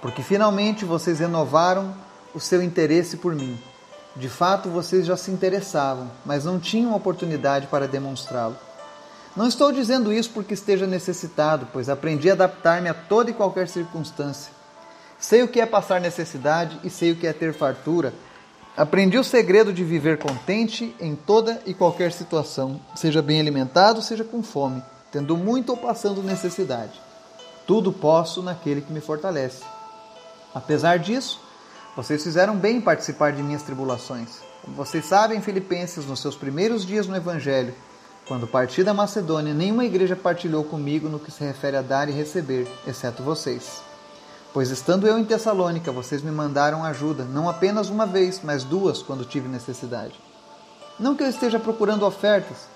porque 0.00 0.22
finalmente 0.22 0.84
vocês 0.84 1.18
renovaram 1.18 1.94
o 2.34 2.40
seu 2.40 2.62
interesse 2.62 3.16
por 3.16 3.34
mim. 3.34 3.58
De 4.14 4.28
fato, 4.28 4.68
vocês 4.68 5.06
já 5.06 5.16
se 5.16 5.30
interessavam, 5.30 6.10
mas 6.24 6.44
não 6.44 6.58
tinham 6.58 6.94
oportunidade 6.94 7.66
para 7.68 7.88
demonstrá-lo. 7.88 8.56
Não 9.36 9.46
estou 9.46 9.70
dizendo 9.70 10.12
isso 10.12 10.30
porque 10.30 10.54
esteja 10.54 10.86
necessitado, 10.86 11.68
pois 11.72 11.88
aprendi 11.88 12.28
a 12.28 12.32
adaptar-me 12.32 12.88
a 12.88 12.94
toda 12.94 13.30
e 13.30 13.34
qualquer 13.34 13.68
circunstância. 13.68 14.52
Sei 15.18 15.42
o 15.42 15.48
que 15.48 15.60
é 15.60 15.66
passar 15.66 16.00
necessidade 16.00 16.80
e 16.82 16.90
sei 16.90 17.12
o 17.12 17.16
que 17.16 17.26
é 17.26 17.32
ter 17.32 17.54
fartura. 17.54 18.12
Aprendi 18.76 19.18
o 19.18 19.24
segredo 19.24 19.72
de 19.72 19.84
viver 19.84 20.18
contente 20.18 20.94
em 20.98 21.14
toda 21.14 21.60
e 21.66 21.74
qualquer 21.74 22.12
situação, 22.12 22.80
seja 22.96 23.20
bem 23.20 23.38
alimentado, 23.38 24.02
seja 24.02 24.24
com 24.24 24.42
fome, 24.42 24.82
tendo 25.12 25.36
muito 25.36 25.70
ou 25.70 25.76
passando 25.76 26.22
necessidade. 26.22 27.00
Tudo 27.66 27.92
posso 27.92 28.42
naquele 28.42 28.80
que 28.80 28.92
me 28.92 29.00
fortalece. 29.00 29.62
Apesar 30.54 30.98
disso, 30.98 31.40
vocês 31.94 32.22
fizeram 32.22 32.56
bem 32.56 32.78
em 32.78 32.80
participar 32.80 33.32
de 33.32 33.42
minhas 33.42 33.62
tribulações. 33.62 34.40
Como 34.62 34.76
vocês 34.76 35.04
sabem, 35.04 35.40
Filipenses, 35.40 36.06
nos 36.06 36.20
seus 36.20 36.34
primeiros 36.34 36.84
dias 36.84 37.06
no 37.06 37.16
Evangelho, 37.16 37.74
quando 38.30 38.46
parti 38.46 38.84
da 38.84 38.94
Macedônia, 38.94 39.52
nenhuma 39.52 39.84
igreja 39.84 40.14
partilhou 40.14 40.62
comigo 40.62 41.08
no 41.08 41.18
que 41.18 41.32
se 41.32 41.42
refere 41.42 41.76
a 41.76 41.82
dar 41.82 42.08
e 42.08 42.12
receber, 42.12 42.68
exceto 42.86 43.24
vocês. 43.24 43.82
Pois 44.52 44.70
estando 44.70 45.04
eu 45.04 45.18
em 45.18 45.24
Tessalônica, 45.24 45.90
vocês 45.90 46.22
me 46.22 46.30
mandaram 46.30 46.84
ajuda, 46.84 47.24
não 47.24 47.48
apenas 47.48 47.88
uma 47.88 48.06
vez, 48.06 48.40
mas 48.44 48.62
duas 48.62 49.02
quando 49.02 49.24
tive 49.24 49.48
necessidade. 49.48 50.14
Não 50.96 51.16
que 51.16 51.24
eu 51.24 51.28
esteja 51.28 51.58
procurando 51.58 52.06
ofertas, 52.06 52.68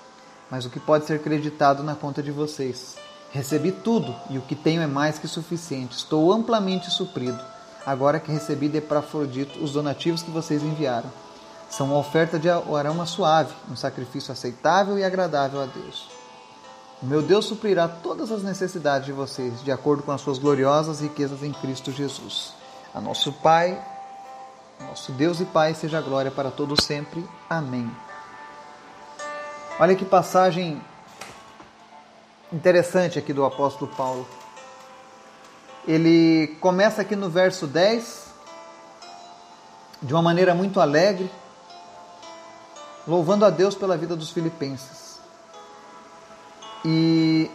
mas 0.51 0.65
o 0.65 0.69
que 0.69 0.77
pode 0.77 1.05
ser 1.05 1.21
creditado 1.21 1.83
na 1.83 1.95
conta 1.95 2.21
de 2.21 2.31
vocês. 2.33 2.97
Recebi 3.31 3.71
tudo 3.71 4.13
e 4.29 4.37
o 4.37 4.41
que 4.41 4.55
tenho 4.55 4.81
é 4.81 4.87
mais 4.87 5.17
que 5.17 5.25
suficiente. 5.25 5.95
Estou 5.95 6.33
amplamente 6.33 6.91
suprido, 6.91 7.39
agora 7.85 8.19
que 8.19 8.29
recebi 8.29 8.67
de 8.67 8.79
Epafrodito 8.79 9.63
os 9.63 9.71
donativos 9.71 10.21
que 10.21 10.31
vocês 10.31 10.61
enviaram 10.61 11.09
são 11.69 11.87
uma 11.87 11.97
oferta 11.97 12.39
de 12.39 12.49
aroma 12.49 13.05
suave, 13.05 13.53
um 13.69 13.75
sacrifício 13.75 14.31
aceitável 14.31 14.97
e 14.97 15.03
agradável 15.03 15.61
a 15.61 15.65
Deus. 15.65 16.09
O 17.01 17.05
meu 17.05 17.21
Deus 17.21 17.45
suprirá 17.45 17.87
todas 17.87 18.31
as 18.31 18.41
necessidades 18.41 19.05
de 19.05 19.11
vocês, 19.11 19.61
de 19.63 19.71
acordo 19.71 20.03
com 20.03 20.11
as 20.11 20.21
suas 20.21 20.37
gloriosas 20.37 21.01
riquezas 21.01 21.43
em 21.43 21.51
Cristo 21.51 21.91
Jesus. 21.91 22.53
A 22.93 23.01
nosso 23.01 23.33
Pai, 23.33 23.83
nosso 24.79 25.11
Deus 25.11 25.39
e 25.41 25.45
Pai, 25.45 25.73
seja 25.73 26.01
glória 26.01 26.31
para 26.31 26.49
todos 26.49 26.83
sempre. 26.85 27.27
Amém. 27.49 27.91
Olha 29.77 29.95
que 29.95 30.05
passagem 30.05 30.81
interessante 32.51 33.19
aqui 33.19 33.33
do 33.33 33.43
apóstolo 33.43 33.91
Paulo. 33.95 34.25
Ele 35.85 36.55
começa 36.61 37.01
aqui 37.01 37.15
no 37.15 37.29
verso 37.29 37.67
10 37.67 38.25
de 40.01 40.13
uma 40.13 40.21
maneira 40.21 40.53
muito 40.53 40.79
alegre, 40.79 41.29
louvando 43.07 43.45
a 43.45 43.49
Deus 43.49 43.75
pela 43.75 43.97
vida 43.97 44.15
dos 44.15 44.31
filipenses. 44.31 45.19
E 46.83 47.49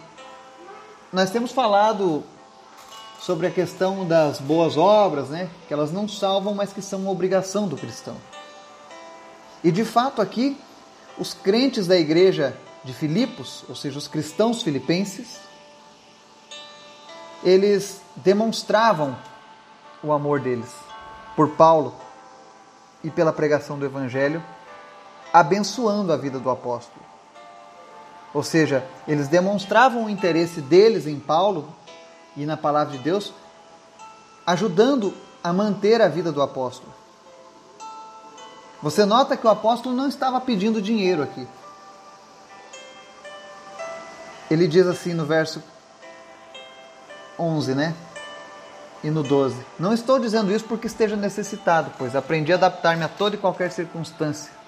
nós 1.11 1.29
temos 1.29 1.51
falado 1.51 2.23
sobre 3.19 3.47
a 3.47 3.51
questão 3.51 4.05
das 4.05 4.39
boas 4.39 4.77
obras, 4.77 5.29
né? 5.29 5.49
Que 5.67 5.73
elas 5.73 5.91
não 5.91 6.07
salvam, 6.07 6.53
mas 6.53 6.73
que 6.73 6.81
são 6.81 7.01
uma 7.01 7.11
obrigação 7.11 7.67
do 7.67 7.77
cristão. 7.77 8.17
E 9.63 9.71
de 9.71 9.85
fato 9.85 10.21
aqui, 10.21 10.57
os 11.17 11.33
crentes 11.33 11.85
da 11.85 11.97
igreja 11.97 12.57
de 12.83 12.93
Filipos, 12.93 13.63
ou 13.69 13.75
seja, 13.75 13.97
os 13.97 14.07
cristãos 14.07 14.63
filipenses, 14.63 15.39
eles 17.43 18.01
demonstravam 18.15 19.15
o 20.03 20.11
amor 20.11 20.39
deles 20.39 20.69
por 21.35 21.49
Paulo 21.49 21.93
e 23.03 23.09
pela 23.09 23.31
pregação 23.31 23.77
do 23.77 23.85
evangelho 23.85 24.43
abençoando 25.33 26.11
a 26.11 26.17
vida 26.17 26.39
do 26.39 26.49
apóstolo. 26.49 27.05
Ou 28.33 28.43
seja, 28.43 28.85
eles 29.07 29.27
demonstravam 29.27 30.05
o 30.05 30.09
interesse 30.09 30.61
deles 30.61 31.05
em 31.05 31.19
Paulo 31.19 31.67
e 32.35 32.45
na 32.45 32.55
palavra 32.55 32.97
de 32.97 33.03
Deus, 33.03 33.33
ajudando 34.45 35.13
a 35.43 35.51
manter 35.51 36.01
a 36.01 36.07
vida 36.07 36.31
do 36.31 36.41
apóstolo. 36.41 36.93
Você 38.81 39.05
nota 39.05 39.37
que 39.37 39.45
o 39.45 39.49
apóstolo 39.49 39.95
não 39.95 40.07
estava 40.07 40.39
pedindo 40.41 40.81
dinheiro 40.81 41.21
aqui. 41.21 41.47
Ele 44.49 44.67
diz 44.67 44.87
assim 44.87 45.13
no 45.13 45.25
verso 45.25 45.61
11, 47.37 47.75
né? 47.75 47.95
E 49.03 49.09
no 49.09 49.23
12: 49.23 49.55
Não 49.79 49.93
estou 49.93 50.19
dizendo 50.19 50.51
isso 50.51 50.65
porque 50.65 50.87
esteja 50.87 51.15
necessitado, 51.15 51.91
pois 51.97 52.15
aprendi 52.15 52.51
a 52.51 52.55
adaptar-me 52.55 53.03
a 53.03 53.07
toda 53.07 53.35
e 53.35 53.39
qualquer 53.39 53.71
circunstância. 53.71 54.60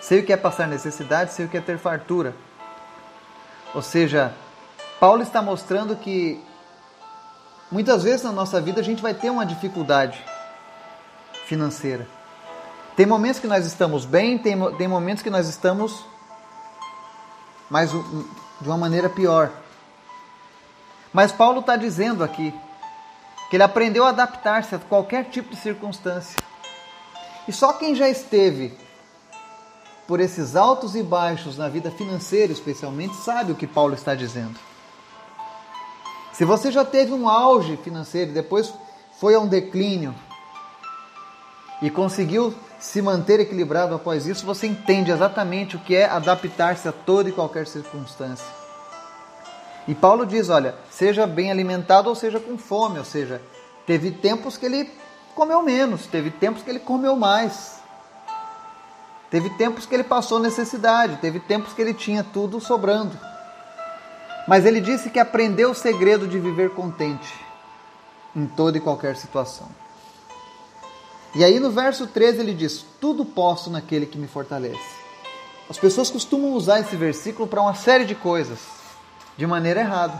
Sei 0.00 0.20
o 0.20 0.26
que 0.26 0.32
é 0.32 0.36
passar 0.36 0.66
necessidade, 0.66 1.32
sei 1.32 1.46
o 1.46 1.48
que 1.48 1.56
é 1.56 1.60
ter 1.60 1.78
fartura. 1.78 2.34
Ou 3.74 3.82
seja, 3.82 4.32
Paulo 5.00 5.22
está 5.22 5.42
mostrando 5.42 5.96
que 5.96 6.42
muitas 7.70 8.02
vezes 8.02 8.22
na 8.22 8.32
nossa 8.32 8.60
vida 8.60 8.80
a 8.80 8.84
gente 8.84 9.02
vai 9.02 9.14
ter 9.14 9.30
uma 9.30 9.44
dificuldade 9.44 10.24
financeira. 11.46 12.06
Tem 12.96 13.06
momentos 13.06 13.40
que 13.40 13.46
nós 13.46 13.64
estamos 13.66 14.04
bem, 14.04 14.38
tem, 14.38 14.56
tem 14.76 14.88
momentos 14.88 15.22
que 15.22 15.30
nós 15.30 15.48
estamos 15.48 16.04
mais 17.70 17.90
de 17.90 18.68
uma 18.68 18.76
maneira 18.76 19.08
pior. 19.08 19.50
Mas 21.12 21.32
Paulo 21.32 21.60
está 21.60 21.76
dizendo 21.76 22.24
aqui 22.24 22.52
que 23.48 23.56
ele 23.56 23.62
aprendeu 23.62 24.04
a 24.04 24.10
adaptar-se 24.10 24.74
a 24.74 24.78
qualquer 24.78 25.26
tipo 25.26 25.50
de 25.50 25.56
circunstância. 25.56 26.36
E 27.46 27.52
só 27.52 27.72
quem 27.72 27.94
já 27.94 28.08
esteve 28.08 28.76
por 30.08 30.20
esses 30.20 30.56
altos 30.56 30.96
e 30.96 31.02
baixos 31.02 31.58
na 31.58 31.68
vida 31.68 31.90
financeira, 31.90 32.50
especialmente, 32.50 33.14
sabe 33.16 33.52
o 33.52 33.54
que 33.54 33.66
Paulo 33.66 33.92
está 33.92 34.14
dizendo. 34.14 34.58
Se 36.32 36.46
você 36.46 36.72
já 36.72 36.82
teve 36.82 37.12
um 37.12 37.28
auge 37.28 37.76
financeiro 37.76 38.30
e 38.30 38.34
depois 38.34 38.72
foi 39.20 39.34
a 39.34 39.38
um 39.38 39.46
declínio 39.46 40.14
e 41.82 41.90
conseguiu 41.90 42.54
se 42.80 43.02
manter 43.02 43.38
equilibrado 43.38 43.94
após 43.94 44.26
isso, 44.26 44.46
você 44.46 44.66
entende 44.66 45.10
exatamente 45.10 45.76
o 45.76 45.80
que 45.80 45.94
é 45.94 46.06
adaptar-se 46.06 46.88
a 46.88 46.92
toda 46.92 47.28
e 47.28 47.32
qualquer 47.32 47.66
circunstância. 47.66 48.46
E 49.86 49.94
Paulo 49.94 50.24
diz: 50.24 50.48
olha, 50.48 50.74
seja 50.90 51.26
bem 51.26 51.50
alimentado 51.50 52.08
ou 52.08 52.14
seja 52.14 52.40
com 52.40 52.56
fome, 52.56 52.98
ou 52.98 53.04
seja, 53.04 53.42
teve 53.86 54.10
tempos 54.10 54.56
que 54.56 54.64
ele 54.64 54.90
comeu 55.34 55.62
menos, 55.62 56.06
teve 56.06 56.30
tempos 56.30 56.62
que 56.62 56.70
ele 56.70 56.80
comeu 56.80 57.14
mais. 57.14 57.77
Teve 59.30 59.50
tempos 59.50 59.84
que 59.84 59.94
ele 59.94 60.04
passou 60.04 60.38
necessidade, 60.38 61.18
teve 61.18 61.38
tempos 61.38 61.72
que 61.72 61.82
ele 61.82 61.92
tinha 61.92 62.24
tudo 62.24 62.60
sobrando. 62.60 63.18
Mas 64.46 64.64
ele 64.64 64.80
disse 64.80 65.10
que 65.10 65.18
aprendeu 65.18 65.72
o 65.72 65.74
segredo 65.74 66.26
de 66.26 66.38
viver 66.38 66.70
contente 66.70 67.34
em 68.34 68.46
toda 68.46 68.78
e 68.78 68.80
qualquer 68.80 69.16
situação. 69.16 69.68
E 71.34 71.44
aí 71.44 71.60
no 71.60 71.70
verso 71.70 72.06
13 72.06 72.40
ele 72.40 72.54
diz: 72.54 72.84
Tudo 72.98 73.24
posso 73.24 73.70
naquele 73.70 74.06
que 74.06 74.16
me 74.16 74.26
fortalece. 74.26 74.98
As 75.68 75.76
pessoas 75.76 76.10
costumam 76.10 76.52
usar 76.52 76.80
esse 76.80 76.96
versículo 76.96 77.46
para 77.46 77.60
uma 77.60 77.74
série 77.74 78.06
de 78.06 78.14
coisas, 78.14 78.58
de 79.36 79.46
maneira 79.46 79.80
errada. 79.80 80.18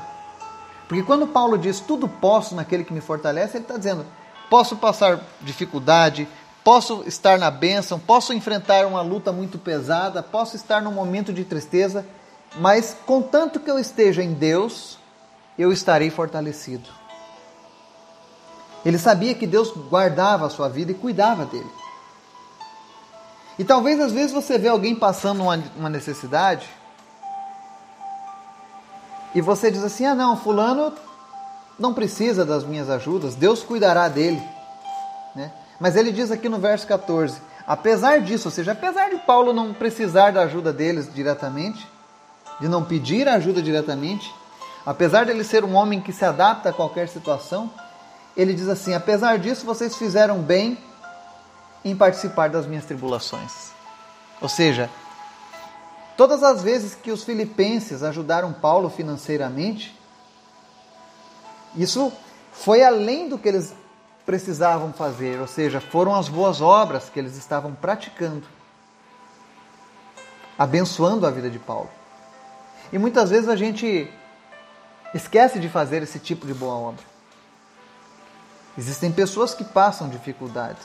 Porque 0.86 1.02
quando 1.02 1.26
Paulo 1.26 1.56
diz 1.56 1.80
tudo 1.80 2.06
posso 2.08 2.54
naquele 2.54 2.84
que 2.84 2.92
me 2.92 3.00
fortalece, 3.00 3.56
ele 3.56 3.64
está 3.64 3.78
dizendo: 3.78 4.04
posso 4.50 4.76
passar 4.76 5.20
dificuldade, 5.40 6.28
posso 6.68 7.02
estar 7.06 7.38
na 7.38 7.50
bênção, 7.50 7.98
posso 7.98 8.30
enfrentar 8.34 8.84
uma 8.84 9.00
luta 9.00 9.32
muito 9.32 9.58
pesada, 9.58 10.22
posso 10.22 10.54
estar 10.54 10.82
num 10.82 10.92
momento 10.92 11.32
de 11.32 11.42
tristeza, 11.42 12.04
mas 12.56 12.94
contanto 13.06 13.58
que 13.58 13.70
eu 13.70 13.78
esteja 13.78 14.22
em 14.22 14.34
Deus, 14.34 14.98
eu 15.58 15.72
estarei 15.72 16.10
fortalecido. 16.10 16.86
Ele 18.84 18.98
sabia 18.98 19.34
que 19.34 19.46
Deus 19.46 19.72
guardava 19.88 20.44
a 20.44 20.50
sua 20.50 20.68
vida 20.68 20.92
e 20.92 20.94
cuidava 20.94 21.46
dele. 21.46 21.70
E 23.58 23.64
talvez 23.64 23.98
às 23.98 24.12
vezes 24.12 24.32
você 24.32 24.58
vê 24.58 24.68
alguém 24.68 24.94
passando 24.94 25.44
uma, 25.44 25.58
uma 25.74 25.88
necessidade 25.88 26.68
e 29.34 29.40
você 29.40 29.70
diz 29.70 29.82
assim: 29.82 30.04
ah, 30.04 30.14
não, 30.14 30.36
Fulano 30.36 30.92
não 31.78 31.94
precisa 31.94 32.44
das 32.44 32.62
minhas 32.62 32.90
ajudas, 32.90 33.34
Deus 33.34 33.62
cuidará 33.62 34.06
dele. 34.06 34.57
Mas 35.80 35.96
ele 35.96 36.10
diz 36.10 36.30
aqui 36.30 36.48
no 36.48 36.58
verso 36.58 36.86
14: 36.86 37.40
apesar 37.66 38.20
disso, 38.20 38.48
ou 38.48 38.52
seja, 38.52 38.72
apesar 38.72 39.10
de 39.10 39.18
Paulo 39.18 39.52
não 39.52 39.72
precisar 39.72 40.32
da 40.32 40.42
ajuda 40.42 40.72
deles 40.72 41.12
diretamente, 41.12 41.86
de 42.60 42.68
não 42.68 42.84
pedir 42.84 43.28
ajuda 43.28 43.62
diretamente, 43.62 44.34
apesar 44.84 45.24
de 45.24 45.30
ele 45.30 45.44
ser 45.44 45.64
um 45.64 45.74
homem 45.74 46.00
que 46.00 46.12
se 46.12 46.24
adapta 46.24 46.70
a 46.70 46.72
qualquer 46.72 47.08
situação, 47.08 47.70
ele 48.36 48.54
diz 48.54 48.68
assim: 48.68 48.94
apesar 48.94 49.38
disso, 49.38 49.64
vocês 49.64 49.96
fizeram 49.96 50.40
bem 50.40 50.78
em 51.84 51.94
participar 51.94 52.50
das 52.50 52.66
minhas 52.66 52.84
tribulações. 52.84 53.70
Ou 54.40 54.48
seja, 54.48 54.90
todas 56.16 56.42
as 56.42 56.62
vezes 56.62 56.94
que 56.94 57.10
os 57.10 57.22
filipenses 57.24 58.02
ajudaram 58.02 58.52
Paulo 58.52 58.90
financeiramente, 58.90 59.96
isso 61.76 62.12
foi 62.52 62.82
além 62.82 63.28
do 63.28 63.38
que 63.38 63.48
eles 63.48 63.74
precisavam 64.28 64.92
fazer, 64.92 65.40
ou 65.40 65.46
seja, 65.46 65.80
foram 65.80 66.14
as 66.14 66.28
boas 66.28 66.60
obras 66.60 67.08
que 67.08 67.18
eles 67.18 67.34
estavam 67.34 67.74
praticando, 67.74 68.46
abençoando 70.58 71.26
a 71.26 71.30
vida 71.30 71.48
de 71.48 71.58
Paulo. 71.58 71.88
E 72.92 72.98
muitas 72.98 73.30
vezes 73.30 73.48
a 73.48 73.56
gente 73.56 74.12
esquece 75.14 75.58
de 75.58 75.66
fazer 75.70 76.02
esse 76.02 76.18
tipo 76.18 76.46
de 76.46 76.52
boa 76.52 76.74
obra. 76.74 77.02
Existem 78.76 79.10
pessoas 79.10 79.54
que 79.54 79.64
passam 79.64 80.10
dificuldades, 80.10 80.84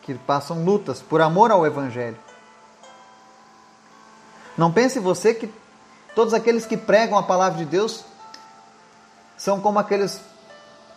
que 0.00 0.14
passam 0.14 0.64
lutas 0.64 1.02
por 1.02 1.20
amor 1.20 1.50
ao 1.50 1.66
Evangelho. 1.66 2.16
Não 4.56 4.72
pense 4.72 4.98
você 4.98 5.34
que 5.34 5.52
todos 6.14 6.32
aqueles 6.32 6.64
que 6.64 6.78
pregam 6.78 7.18
a 7.18 7.22
palavra 7.22 7.58
de 7.58 7.66
Deus 7.66 8.06
são 9.36 9.60
como 9.60 9.78
aqueles 9.78 10.18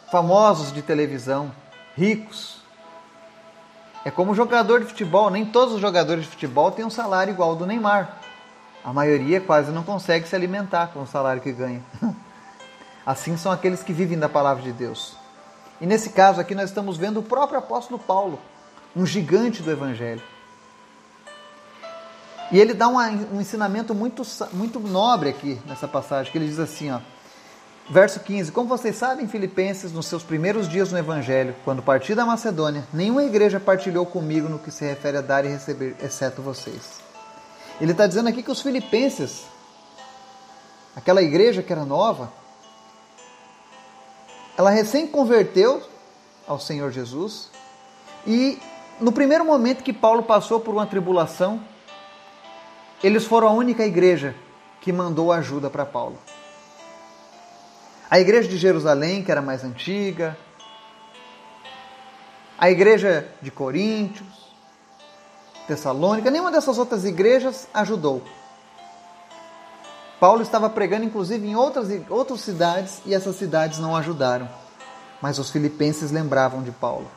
famosos 0.09 0.71
de 0.71 0.81
televisão, 0.81 1.51
ricos. 1.95 2.61
É 4.05 4.11
como 4.11 4.35
jogador 4.35 4.81
de 4.81 4.87
futebol, 4.87 5.29
nem 5.29 5.45
todos 5.45 5.75
os 5.75 5.81
jogadores 5.81 6.25
de 6.25 6.29
futebol 6.29 6.71
têm 6.71 6.83
um 6.83 6.89
salário 6.89 7.31
igual 7.31 7.51
ao 7.51 7.55
do 7.55 7.65
Neymar. 7.65 8.17
A 8.83 8.91
maioria 8.91 9.39
quase 9.39 9.71
não 9.71 9.83
consegue 9.83 10.27
se 10.27 10.35
alimentar 10.35 10.87
com 10.87 11.01
o 11.01 11.07
salário 11.07 11.41
que 11.41 11.51
ganha. 11.51 11.81
Assim 13.05 13.37
são 13.37 13.51
aqueles 13.51 13.81
que 13.81 13.93
vivem 13.93 14.19
da 14.19 14.27
palavra 14.27 14.61
de 14.61 14.71
Deus. 14.73 15.15
E 15.79 15.85
nesse 15.85 16.09
caso 16.09 16.39
aqui 16.39 16.53
nós 16.53 16.69
estamos 16.69 16.97
vendo 16.97 17.19
o 17.19 17.23
próprio 17.23 17.59
apóstolo 17.59 17.97
Paulo, 17.99 18.39
um 18.95 19.05
gigante 19.05 19.61
do 19.61 19.71
evangelho. 19.71 20.21
E 22.51 22.59
ele 22.59 22.73
dá 22.73 22.87
um 22.87 23.41
ensinamento 23.41 23.95
muito, 23.95 24.21
muito 24.51 24.79
nobre 24.79 25.29
aqui 25.29 25.59
nessa 25.65 25.87
passagem, 25.87 26.31
que 26.31 26.37
ele 26.37 26.47
diz 26.47 26.59
assim, 26.59 26.91
ó, 26.91 26.99
verso 27.89 28.19
15: 28.19 28.51
Como 28.51 28.67
vocês 28.67 28.95
sabem, 28.95 29.27
Filipenses, 29.27 29.91
nos 29.91 30.05
seus 30.05 30.23
primeiros 30.23 30.67
dias 30.67 30.91
no 30.91 30.97
Evangelho, 30.97 31.55
quando 31.63 31.81
parti 31.81 32.15
da 32.15 32.25
Macedônia, 32.25 32.87
nenhuma 32.93 33.23
igreja 33.23 33.59
partilhou 33.59 34.05
comigo 34.05 34.49
no 34.49 34.59
que 34.59 34.71
se 34.71 34.85
refere 34.85 35.17
a 35.17 35.21
dar 35.21 35.45
e 35.45 35.49
receber, 35.49 35.95
exceto 36.01 36.41
vocês. 36.41 37.01
Ele 37.81 37.91
está 37.91 38.07
dizendo 38.07 38.29
aqui 38.29 38.43
que 38.43 38.51
os 38.51 38.61
Filipenses, 38.61 39.45
aquela 40.95 41.21
igreja 41.21 41.63
que 41.63 41.73
era 41.73 41.85
nova, 41.85 42.31
ela 44.57 44.69
recém 44.69 45.07
converteu 45.07 45.81
ao 46.47 46.59
Senhor 46.59 46.91
Jesus 46.91 47.49
e 48.27 48.59
no 48.99 49.11
primeiro 49.11 49.43
momento 49.43 49.83
que 49.83 49.91
Paulo 49.91 50.23
passou 50.23 50.59
por 50.59 50.73
uma 50.73 50.85
tribulação, 50.85 51.59
eles 53.03 53.25
foram 53.25 53.47
a 53.47 53.51
única 53.51 53.85
igreja 53.85 54.35
que 54.79 54.93
mandou 54.93 55.31
ajuda 55.31 55.69
para 55.69 55.85
Paulo. 55.85 56.17
A 58.13 58.19
igreja 58.19 58.47
de 58.47 58.57
Jerusalém, 58.57 59.23
que 59.23 59.31
era 59.31 59.41
mais 59.41 59.63
antiga, 59.63 60.37
a 62.59 62.69
igreja 62.69 63.27
de 63.41 63.49
Coríntios, 63.49 64.27
Tessalônica, 65.65 66.29
nenhuma 66.29 66.51
dessas 66.51 66.77
outras 66.77 67.05
igrejas 67.05 67.67
ajudou. 67.73 68.21
Paulo 70.19 70.43
estava 70.43 70.69
pregando 70.69 71.05
inclusive 71.05 71.47
em 71.47 71.55
outras, 71.55 71.87
outras 72.07 72.41
cidades 72.41 73.01
e 73.03 73.15
essas 73.15 73.35
cidades 73.35 73.79
não 73.79 73.95
ajudaram. 73.95 74.47
Mas 75.19 75.39
os 75.39 75.49
filipenses 75.49 76.11
lembravam 76.11 76.61
de 76.61 76.69
Paulo. 76.69 77.09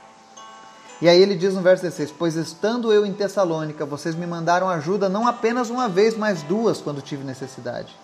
E 1.02 1.10
aí 1.10 1.20
ele 1.20 1.36
diz 1.36 1.52
no 1.52 1.60
verso 1.60 1.82
16: 1.82 2.10
Pois 2.12 2.36
estando 2.36 2.90
eu 2.90 3.04
em 3.04 3.12
Tessalônica, 3.12 3.84
vocês 3.84 4.14
me 4.14 4.26
mandaram 4.26 4.66
ajuda 4.66 5.10
não 5.10 5.28
apenas 5.28 5.68
uma 5.68 5.90
vez, 5.90 6.16
mas 6.16 6.42
duas 6.42 6.80
quando 6.80 7.02
tive 7.02 7.22
necessidade. 7.22 7.94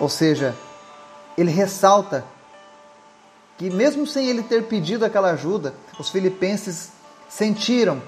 Ou 0.00 0.08
seja, 0.08 0.56
ele 1.36 1.50
ressalta 1.50 2.24
que, 3.58 3.68
mesmo 3.68 4.06
sem 4.06 4.26
ele 4.26 4.42
ter 4.42 4.64
pedido 4.64 5.04
aquela 5.04 5.30
ajuda, 5.32 5.74
os 5.98 6.08
filipenses 6.08 6.90
sentiram 7.28 8.02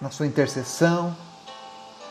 na 0.00 0.10
sua 0.10 0.26
intercessão, 0.26 1.14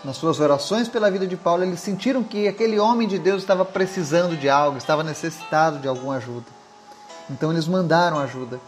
nas 0.03 0.17
suas 0.17 0.41
orações 0.41 0.89
pela 0.89 1.09
vida 1.09 1.25
de 1.25 1.37
Paulo, 1.37 1.63
eles 1.63 1.79
sentiram 1.79 2.23
que 2.23 2.47
aquele 2.47 2.77
homem 2.77 3.07
de 3.07 3.17
Deus 3.17 3.41
estava 3.41 3.63
precisando 3.63 4.35
de 4.35 4.49
algo, 4.49 4.77
estava 4.77 5.01
necessitado 5.01 5.79
de 5.79 5.87
alguma 5.87 6.17
ajuda. 6.17 6.45
Então 7.29 7.51
eles 7.51 7.67
mandaram 7.67 8.19
ajuda. 8.19 8.59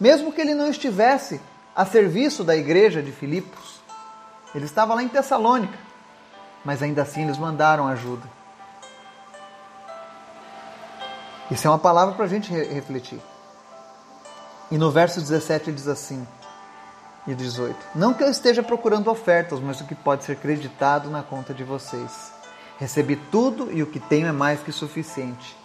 Mesmo 0.00 0.32
que 0.32 0.40
ele 0.40 0.54
não 0.54 0.68
estivesse 0.68 1.40
a 1.76 1.86
serviço 1.86 2.42
da 2.42 2.56
igreja 2.56 3.00
de 3.00 3.12
Filipos, 3.12 3.80
ele 4.52 4.64
estava 4.64 4.94
lá 4.94 5.02
em 5.02 5.08
Tessalônica, 5.08 5.78
mas 6.64 6.82
ainda 6.82 7.02
assim 7.02 7.22
eles 7.22 7.38
mandaram 7.38 7.86
ajuda. 7.86 8.39
Isso 11.50 11.66
é 11.66 11.70
uma 11.70 11.78
palavra 11.78 12.14
para 12.14 12.24
a 12.24 12.28
gente 12.28 12.52
refletir. 12.52 13.20
E 14.70 14.78
no 14.78 14.90
verso 14.90 15.20
17 15.20 15.70
ele 15.70 15.76
diz 15.76 15.88
assim, 15.88 16.26
e 17.26 17.34
18: 17.34 17.76
Não 17.94 18.14
que 18.14 18.22
eu 18.22 18.30
esteja 18.30 18.62
procurando 18.62 19.10
ofertas, 19.10 19.60
mas 19.60 19.80
o 19.80 19.84
que 19.84 19.94
pode 19.94 20.24
ser 20.24 20.36
creditado 20.36 21.10
na 21.10 21.22
conta 21.22 21.52
de 21.52 21.64
vocês. 21.64 22.32
Recebi 22.78 23.16
tudo 23.16 23.70
e 23.70 23.82
o 23.82 23.86
que 23.86 24.00
tenho 24.00 24.26
é 24.26 24.32
mais 24.32 24.60
que 24.62 24.72
suficiente. 24.72 25.56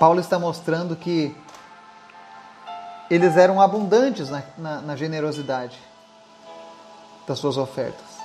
Paulo 0.00 0.20
está 0.20 0.38
mostrando 0.38 0.96
que 0.96 1.36
eles 3.10 3.36
eram 3.36 3.60
abundantes 3.60 4.28
na, 4.30 4.42
na, 4.56 4.80
na 4.80 4.96
generosidade 4.96 5.78
das 7.26 7.38
suas 7.38 7.56
ofertas. 7.56 8.18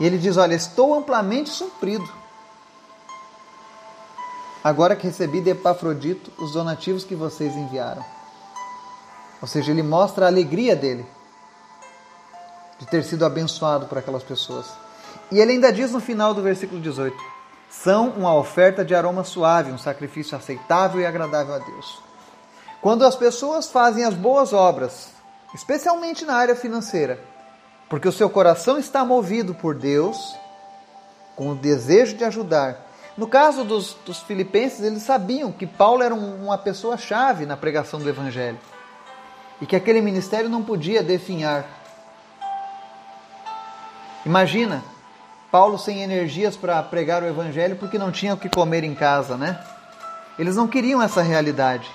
E 0.00 0.06
ele 0.06 0.18
diz: 0.18 0.36
Olha, 0.36 0.54
estou 0.54 0.94
amplamente 0.94 1.50
suprido. 1.50 2.08
Agora 4.66 4.96
que 4.96 5.06
recebi 5.06 5.40
de 5.40 5.50
Epafrodito 5.50 6.32
os 6.42 6.54
donativos 6.54 7.04
que 7.04 7.14
vocês 7.14 7.54
enviaram. 7.54 8.04
Ou 9.40 9.46
seja, 9.46 9.70
ele 9.70 9.80
mostra 9.80 10.24
a 10.24 10.28
alegria 10.28 10.74
dele 10.74 11.06
de 12.76 12.84
ter 12.84 13.04
sido 13.04 13.24
abençoado 13.24 13.86
por 13.86 13.96
aquelas 13.96 14.24
pessoas. 14.24 14.66
E 15.30 15.38
ele 15.38 15.52
ainda 15.52 15.72
diz 15.72 15.92
no 15.92 16.00
final 16.00 16.34
do 16.34 16.42
versículo 16.42 16.80
18: 16.80 17.16
são 17.70 18.08
uma 18.08 18.34
oferta 18.34 18.84
de 18.84 18.92
aroma 18.92 19.22
suave, 19.22 19.70
um 19.70 19.78
sacrifício 19.78 20.36
aceitável 20.36 21.00
e 21.00 21.06
agradável 21.06 21.54
a 21.54 21.58
Deus. 21.58 22.02
Quando 22.82 23.06
as 23.06 23.14
pessoas 23.14 23.70
fazem 23.70 24.02
as 24.02 24.14
boas 24.14 24.52
obras, 24.52 25.10
especialmente 25.54 26.24
na 26.24 26.34
área 26.34 26.56
financeira, 26.56 27.20
porque 27.88 28.08
o 28.08 28.12
seu 28.12 28.28
coração 28.28 28.76
está 28.76 29.04
movido 29.04 29.54
por 29.54 29.76
Deus, 29.76 30.18
com 31.36 31.50
o 31.50 31.54
desejo 31.54 32.16
de 32.16 32.24
ajudar. 32.24 32.84
No 33.16 33.26
caso 33.26 33.64
dos, 33.64 33.96
dos 34.04 34.20
filipenses, 34.20 34.80
eles 34.80 35.02
sabiam 35.02 35.50
que 35.50 35.66
Paulo 35.66 36.02
era 36.02 36.14
um, 36.14 36.44
uma 36.44 36.58
pessoa-chave 36.58 37.46
na 37.46 37.56
pregação 37.56 37.98
do 37.98 38.08
Evangelho 38.08 38.58
e 39.60 39.66
que 39.66 39.74
aquele 39.74 40.02
ministério 40.02 40.50
não 40.50 40.62
podia 40.62 41.02
definhar. 41.02 41.64
Imagina, 44.24 44.82
Paulo 45.50 45.78
sem 45.78 46.02
energias 46.02 46.56
para 46.56 46.82
pregar 46.82 47.22
o 47.22 47.26
evangelho 47.26 47.76
porque 47.76 47.98
não 47.98 48.12
tinha 48.12 48.34
o 48.34 48.36
que 48.36 48.48
comer 48.48 48.84
em 48.84 48.94
casa, 48.94 49.36
né? 49.36 49.58
Eles 50.38 50.56
não 50.56 50.68
queriam 50.68 51.00
essa 51.00 51.22
realidade. 51.22 51.88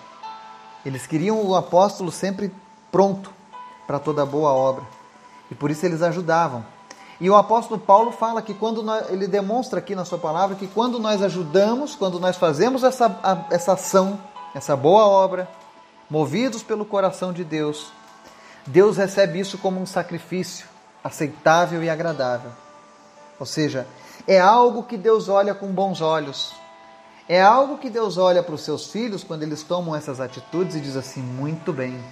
Eles 0.83 1.05
queriam 1.05 1.39
o 1.45 1.55
apóstolo 1.55 2.11
sempre 2.11 2.51
pronto 2.91 3.31
para 3.85 3.99
toda 3.99 4.25
boa 4.25 4.51
obra. 4.51 4.83
E 5.51 5.55
por 5.55 5.69
isso 5.69 5.85
eles 5.85 6.01
ajudavam. 6.01 6.65
E 7.21 7.29
o 7.29 7.35
apóstolo 7.35 7.79
Paulo 7.79 8.11
fala 8.11 8.41
que 8.41 8.51
quando 8.51 8.81
nós, 8.81 9.07
ele 9.11 9.27
demonstra 9.27 9.77
aqui 9.77 9.93
na 9.93 10.03
sua 10.03 10.17
palavra 10.17 10.55
que 10.55 10.65
quando 10.65 10.97
nós 10.97 11.21
ajudamos, 11.21 11.93
quando 11.93 12.19
nós 12.19 12.35
fazemos 12.35 12.83
essa, 12.83 13.15
essa 13.51 13.73
ação, 13.73 14.19
essa 14.55 14.75
boa 14.75 15.05
obra, 15.05 15.47
movidos 16.09 16.63
pelo 16.63 16.83
coração 16.83 17.31
de 17.31 17.43
Deus, 17.43 17.93
Deus 18.65 18.97
recebe 18.97 19.39
isso 19.39 19.59
como 19.59 19.79
um 19.79 19.85
sacrifício 19.85 20.65
aceitável 21.03 21.83
e 21.83 21.91
agradável. 21.91 22.49
Ou 23.39 23.45
seja, 23.45 23.85
é 24.27 24.39
algo 24.39 24.81
que 24.81 24.97
Deus 24.97 25.29
olha 25.29 25.53
com 25.53 25.67
bons 25.67 26.01
olhos. 26.01 26.55
É 27.29 27.39
algo 27.39 27.77
que 27.77 27.91
Deus 27.91 28.17
olha 28.17 28.41
para 28.41 28.55
os 28.55 28.63
seus 28.63 28.87
filhos 28.87 29.23
quando 29.23 29.43
eles 29.43 29.61
tomam 29.61 29.95
essas 29.95 30.19
atitudes 30.19 30.75
e 30.75 30.81
diz 30.81 30.95
assim: 30.95 31.21
muito 31.21 31.71
bem, 31.71 32.03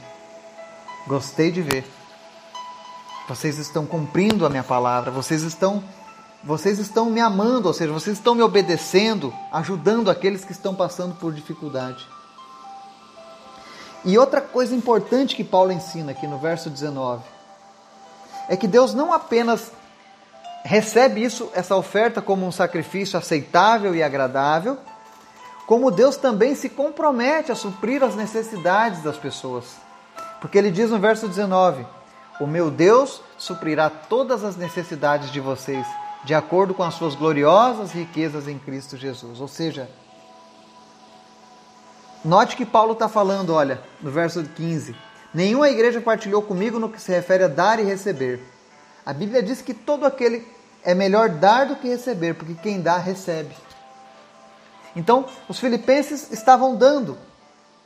gostei 1.07 1.51
de 1.51 1.63
ver. 1.63 1.98
Vocês 3.29 3.59
estão 3.59 3.85
cumprindo 3.85 4.43
a 4.43 4.49
minha 4.49 4.63
palavra, 4.63 5.11
vocês 5.11 5.43
estão 5.43 5.83
vocês 6.43 6.79
estão 6.79 7.11
me 7.11 7.19
amando, 7.19 7.67
ou 7.67 7.73
seja, 7.73 7.91
vocês 7.91 8.17
estão 8.17 8.33
me 8.33 8.41
obedecendo, 8.41 9.31
ajudando 9.51 10.09
aqueles 10.09 10.43
que 10.43 10.51
estão 10.51 10.73
passando 10.73 11.13
por 11.15 11.31
dificuldade. 11.31 12.07
E 14.03 14.17
outra 14.17 14.41
coisa 14.41 14.73
importante 14.73 15.35
que 15.35 15.43
Paulo 15.43 15.71
ensina 15.71 16.11
aqui 16.11 16.25
no 16.25 16.39
verso 16.39 16.71
19 16.71 17.21
é 18.47 18.57
que 18.57 18.67
Deus 18.67 18.95
não 18.95 19.13
apenas 19.13 19.71
recebe 20.63 21.21
isso, 21.21 21.51
essa 21.53 21.75
oferta 21.75 22.23
como 22.23 22.47
um 22.47 22.51
sacrifício 22.51 23.19
aceitável 23.19 23.93
e 23.93 24.01
agradável, 24.01 24.75
como 25.67 25.91
Deus 25.91 26.15
também 26.15 26.55
se 26.55 26.67
compromete 26.67 27.51
a 27.51 27.55
suprir 27.55 28.01
as 28.01 28.15
necessidades 28.15 29.03
das 29.03 29.17
pessoas. 29.17 29.65
Porque 30.41 30.57
ele 30.57 30.71
diz 30.71 30.89
no 30.89 30.97
verso 30.97 31.27
19: 31.27 31.98
O 32.39 32.47
meu 32.47 32.71
Deus 32.71 33.21
suprirá 33.37 33.89
todas 33.89 34.43
as 34.43 34.55
necessidades 34.55 35.31
de 35.31 35.39
vocês, 35.39 35.85
de 36.23 36.33
acordo 36.33 36.73
com 36.73 36.83
as 36.83 36.93
suas 36.93 37.15
gloriosas 37.15 37.91
riquezas 37.91 38.47
em 38.47 38.57
Cristo 38.57 38.97
Jesus. 38.97 39.41
Ou 39.41 39.47
seja, 39.47 39.89
Note 42.23 42.57
que 42.57 42.65
Paulo 42.65 42.93
está 42.93 43.07
falando, 43.07 43.53
olha, 43.53 43.81
no 44.01 44.11
verso 44.11 44.43
15: 44.43 44.93
Nenhuma 45.33 45.69
igreja 45.69 46.01
partilhou 46.01 46.41
comigo 46.41 46.77
no 46.77 46.89
que 46.89 47.01
se 47.01 47.11
refere 47.11 47.45
a 47.45 47.47
dar 47.47 47.79
e 47.79 47.83
receber. 47.83 48.41
A 49.05 49.13
Bíblia 49.13 49.41
diz 49.41 49.61
que 49.61 49.73
todo 49.73 50.05
aquele 50.05 50.45
é 50.83 50.93
melhor 50.93 51.29
dar 51.29 51.67
do 51.67 51.77
que 51.77 51.87
receber, 51.87 52.33
porque 52.33 52.55
quem 52.55 52.81
dá, 52.81 52.97
recebe. 52.97 53.55
Então, 54.95 55.25
os 55.47 55.59
filipenses 55.59 56.29
estavam 56.31 56.75
dando 56.75 57.17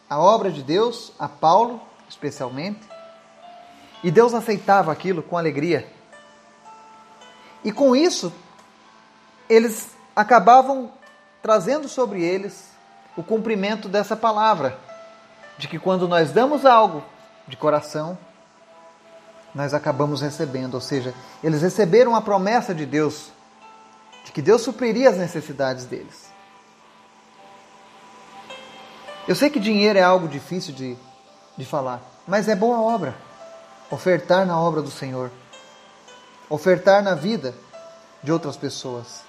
a 0.10 0.20
obra 0.20 0.50
de 0.50 0.64
Deus, 0.64 1.12
a 1.20 1.28
Paulo 1.28 1.80
especialmente, 2.10 2.82
e 4.04 4.12
Deus 4.12 4.34
aceitava 4.34 4.92
aquilo 4.92 5.24
com 5.24 5.38
alegria. 5.38 5.88
E 7.64 7.72
com 7.72 7.96
isso, 7.96 8.34
eles 9.50 9.90
acabavam 10.16 10.92
trazendo 11.42 11.88
sobre 11.88 12.24
eles 12.24 12.72
o 13.16 13.24
cumprimento 13.24 13.88
dessa 13.88 14.16
palavra, 14.16 14.78
de 15.58 15.68
que 15.68 15.80
quando 15.80 16.08
nós 16.08 16.32
damos 16.32 16.66
algo 16.66 17.04
de 17.48 17.56
coração, 17.56 18.18
nós 19.54 19.74
acabamos 19.74 20.22
recebendo, 20.22 20.74
ou 20.74 20.82
seja, 20.82 21.14
eles 21.44 21.62
receberam 21.62 22.16
a 22.16 22.22
promessa 22.22 22.74
de 22.74 22.86
Deus, 22.86 23.32
de 24.26 24.32
que 24.32 24.42
Deus 24.42 24.62
supriria 24.62 25.10
as 25.10 25.18
necessidades 25.18 25.86
deles. 25.86 26.34
Eu 29.28 29.36
sei 29.36 29.50
que 29.50 29.60
dinheiro 29.60 30.00
é 30.00 30.02
algo 30.02 30.28
difícil 30.28 30.74
de, 30.74 30.98
de 31.56 31.66
falar, 31.66 32.02
mas 32.28 32.50
é 32.50 32.56
boa 32.56 32.82
obra. 32.82 33.16
Ofertar 33.94 34.44
na 34.44 34.60
obra 34.60 34.82
do 34.82 34.90
Senhor. 34.90 35.30
Ofertar 36.50 37.04
na 37.04 37.14
vida 37.14 37.54
de 38.24 38.32
outras 38.32 38.58
pessoas. 38.58 39.22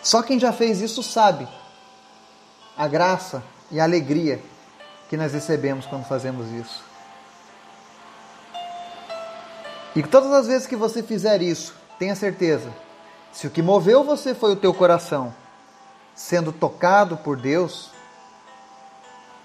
Só 0.00 0.22
quem 0.22 0.38
já 0.38 0.52
fez 0.52 0.80
isso 0.80 1.02
sabe 1.02 1.48
a 2.76 2.86
graça 2.86 3.42
e 3.72 3.80
a 3.80 3.82
alegria 3.82 4.40
que 5.08 5.16
nós 5.16 5.32
recebemos 5.32 5.86
quando 5.86 6.04
fazemos 6.04 6.52
isso. 6.52 6.80
E 9.96 10.02
todas 10.04 10.30
as 10.30 10.46
vezes 10.46 10.68
que 10.68 10.76
você 10.76 11.02
fizer 11.02 11.42
isso, 11.42 11.74
tenha 11.98 12.14
certeza, 12.14 12.72
se 13.32 13.48
o 13.48 13.50
que 13.50 13.60
moveu 13.60 14.04
você 14.04 14.36
foi 14.36 14.52
o 14.52 14.56
teu 14.56 14.72
coração, 14.72 15.34
sendo 16.14 16.52
tocado 16.52 17.16
por 17.16 17.36
Deus, 17.36 17.90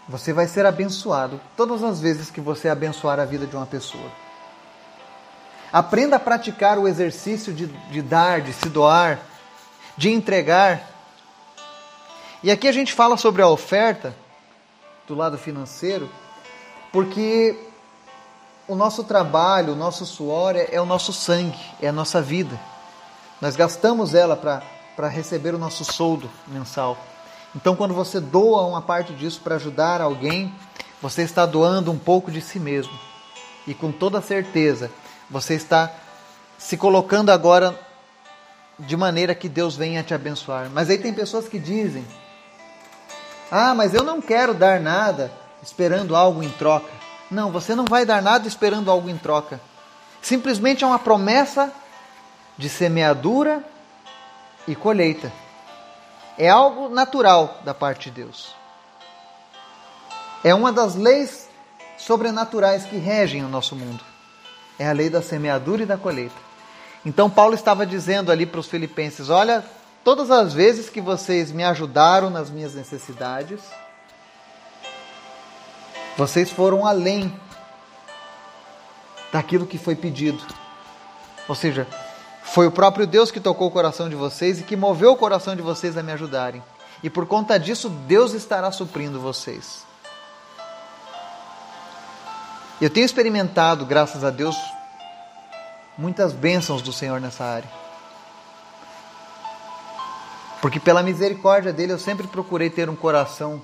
você 0.08 0.34
vai 0.34 0.48
ser 0.48 0.66
abençoado 0.66 1.40
todas 1.56 1.84
as 1.84 2.02
vezes 2.02 2.30
que 2.30 2.42
você 2.42 2.68
abençoar 2.68 3.20
a 3.20 3.26
vida 3.26 3.46
de 3.46 3.56
uma 3.56 3.66
pessoa. 3.66 4.12
Aprenda 5.72 6.18
a 6.18 6.20
praticar 6.20 6.78
o 6.78 6.88
exercício 6.88 7.54
de, 7.54 7.68
de 7.68 8.02
dar, 8.02 8.42
de 8.42 8.54
se 8.54 8.70
doar, 8.70 9.20
de 9.98 10.10
entregar. 10.12 10.88
E 12.44 12.52
aqui 12.52 12.68
a 12.68 12.72
gente 12.72 12.94
fala 12.94 13.18
sobre 13.18 13.42
a 13.42 13.48
oferta 13.48 14.16
do 15.08 15.16
lado 15.16 15.38
financeiro, 15.38 16.10
porque 16.92 17.58
o 18.68 18.76
nosso 18.76 19.04
trabalho, 19.04 19.74
o 19.74 19.76
nosso 19.76 20.06
suor 20.06 20.56
é, 20.56 20.68
é 20.72 20.80
o 20.80 20.86
nosso 20.86 21.12
sangue, 21.12 21.60
é 21.82 21.88
a 21.88 21.94
nossa 21.94 22.22
vida. 22.22 22.60
Nós 23.42 23.56
gastamos 23.56 24.14
ela 24.14 24.36
para 24.36 25.08
receber 25.08 25.56
o 25.56 25.58
nosso 25.58 25.84
soldo 25.84 26.30
mensal. 26.48 26.98
Então, 27.56 27.76
quando 27.76 27.94
você 27.94 28.20
doa 28.20 28.66
uma 28.66 28.82
parte 28.82 29.14
disso 29.14 29.42
para 29.44 29.56
ajudar 29.56 30.02
alguém, 30.02 30.54
você 31.02 31.22
está 31.22 31.46
doando 31.46 31.92
um 31.92 31.98
pouco 31.98 32.32
de 32.32 32.42
si 32.42 32.60
mesmo. 32.60 32.98
E 33.68 33.74
com 33.74 33.92
toda 33.92 34.22
certeza, 34.22 34.90
você 35.30 35.54
está 35.54 35.92
se 36.58 36.78
colocando 36.78 37.30
agora 37.30 37.78
de 38.80 38.98
maneira 38.98 39.36
que 39.36 39.48
Deus 39.48 39.76
venha 39.76 40.04
te 40.04 40.14
abençoar. 40.14 40.70
Mas 40.72 40.90
aí 40.90 40.98
tem 40.98 41.14
pessoas 41.14 41.48
que 41.48 41.60
dizem: 41.60 42.06
Ah, 43.52 43.74
mas 43.76 43.94
eu 43.94 44.04
não 44.04 44.22
quero 44.22 44.54
dar 44.54 44.80
nada 44.80 45.32
esperando 45.62 46.16
algo 46.16 46.42
em 46.42 46.50
troca. 46.50 46.90
Não, 47.30 47.52
você 47.52 47.76
não 47.76 47.86
vai 47.86 48.06
dar 48.06 48.22
nada 48.22 48.48
esperando 48.48 48.90
algo 48.90 49.10
em 49.10 49.18
troca. 49.18 49.60
Simplesmente 50.22 50.84
é 50.84 50.88
uma 50.88 51.00
promessa 51.00 51.72
de 52.58 52.70
semeadura 52.70 53.64
e 54.68 54.76
colheita. 54.76 55.32
É 56.38 56.50
algo 56.50 56.90
natural 56.90 57.60
da 57.64 57.74
parte 57.74 58.10
de 58.10 58.22
Deus. 58.22 58.56
É 60.44 60.54
uma 60.54 60.72
das 60.72 60.96
leis 60.96 61.50
sobrenaturais 61.98 62.84
que 62.84 62.98
regem 62.98 63.46
o 63.46 63.48
nosso 63.48 63.76
mundo. 63.76 64.04
É 64.78 64.88
a 64.88 64.92
lei 64.92 65.10
da 65.10 65.22
semeadura 65.22 65.84
e 65.84 65.86
da 65.86 65.98
colheita. 65.98 66.36
Então, 67.06 67.30
Paulo 67.30 67.54
estava 67.54 67.86
dizendo 67.86 68.32
ali 68.32 68.46
para 68.46 68.60
os 68.60 68.68
filipenses: 68.68 69.30
Olha, 69.30 69.64
todas 70.04 70.32
as 70.32 70.54
vezes 70.54 70.90
que 70.90 71.00
vocês 71.00 71.52
me 71.52 71.64
ajudaram 71.64 72.30
nas 72.30 72.50
minhas 72.50 72.74
necessidades, 72.74 73.62
vocês 76.18 76.52
foram 76.52 76.86
além 76.86 77.34
daquilo 79.32 79.66
que 79.66 79.78
foi 79.78 79.96
pedido. 79.96 80.44
Ou 81.48 81.56
seja, 81.56 81.88
foi 82.54 82.68
o 82.68 82.72
próprio 82.72 83.08
Deus 83.08 83.32
que 83.32 83.40
tocou 83.40 83.68
o 83.68 83.72
coração 83.72 84.08
de 84.08 84.16
vocês 84.16 84.60
e 84.60 84.64
que 84.64 84.76
moveu 84.76 85.14
o 85.14 85.18
coração 85.18 85.56
de 85.56 85.64
vocês 85.64 85.98
a 85.98 86.04
me 86.04 86.12
ajudarem. 86.12 86.62
E 87.02 87.10
por 87.10 87.26
conta 87.26 87.58
disso, 87.58 87.90
Deus 87.90 88.34
estará 88.34 88.72
suprindo 88.72 89.20
vocês. 89.20 89.84
Eu 92.80 92.92
tenho 92.92 93.08
experimentado, 93.08 93.88
graças 93.88 94.24
a 94.24 94.30
Deus, 94.30 94.56
muitas 95.98 96.32
bênçãos 96.32 96.84
do 96.84 96.94
Senhor 96.94 97.20
nessa 97.20 97.44
área. 97.44 97.70
Porque 100.62 100.80
pela 100.80 101.02
misericórdia 101.02 101.74
dele 101.74 101.94
eu 101.94 102.00
sempre 102.00 102.28
procurei 102.28 102.70
ter 102.70 102.88
um 102.88 102.96
coração 102.96 103.60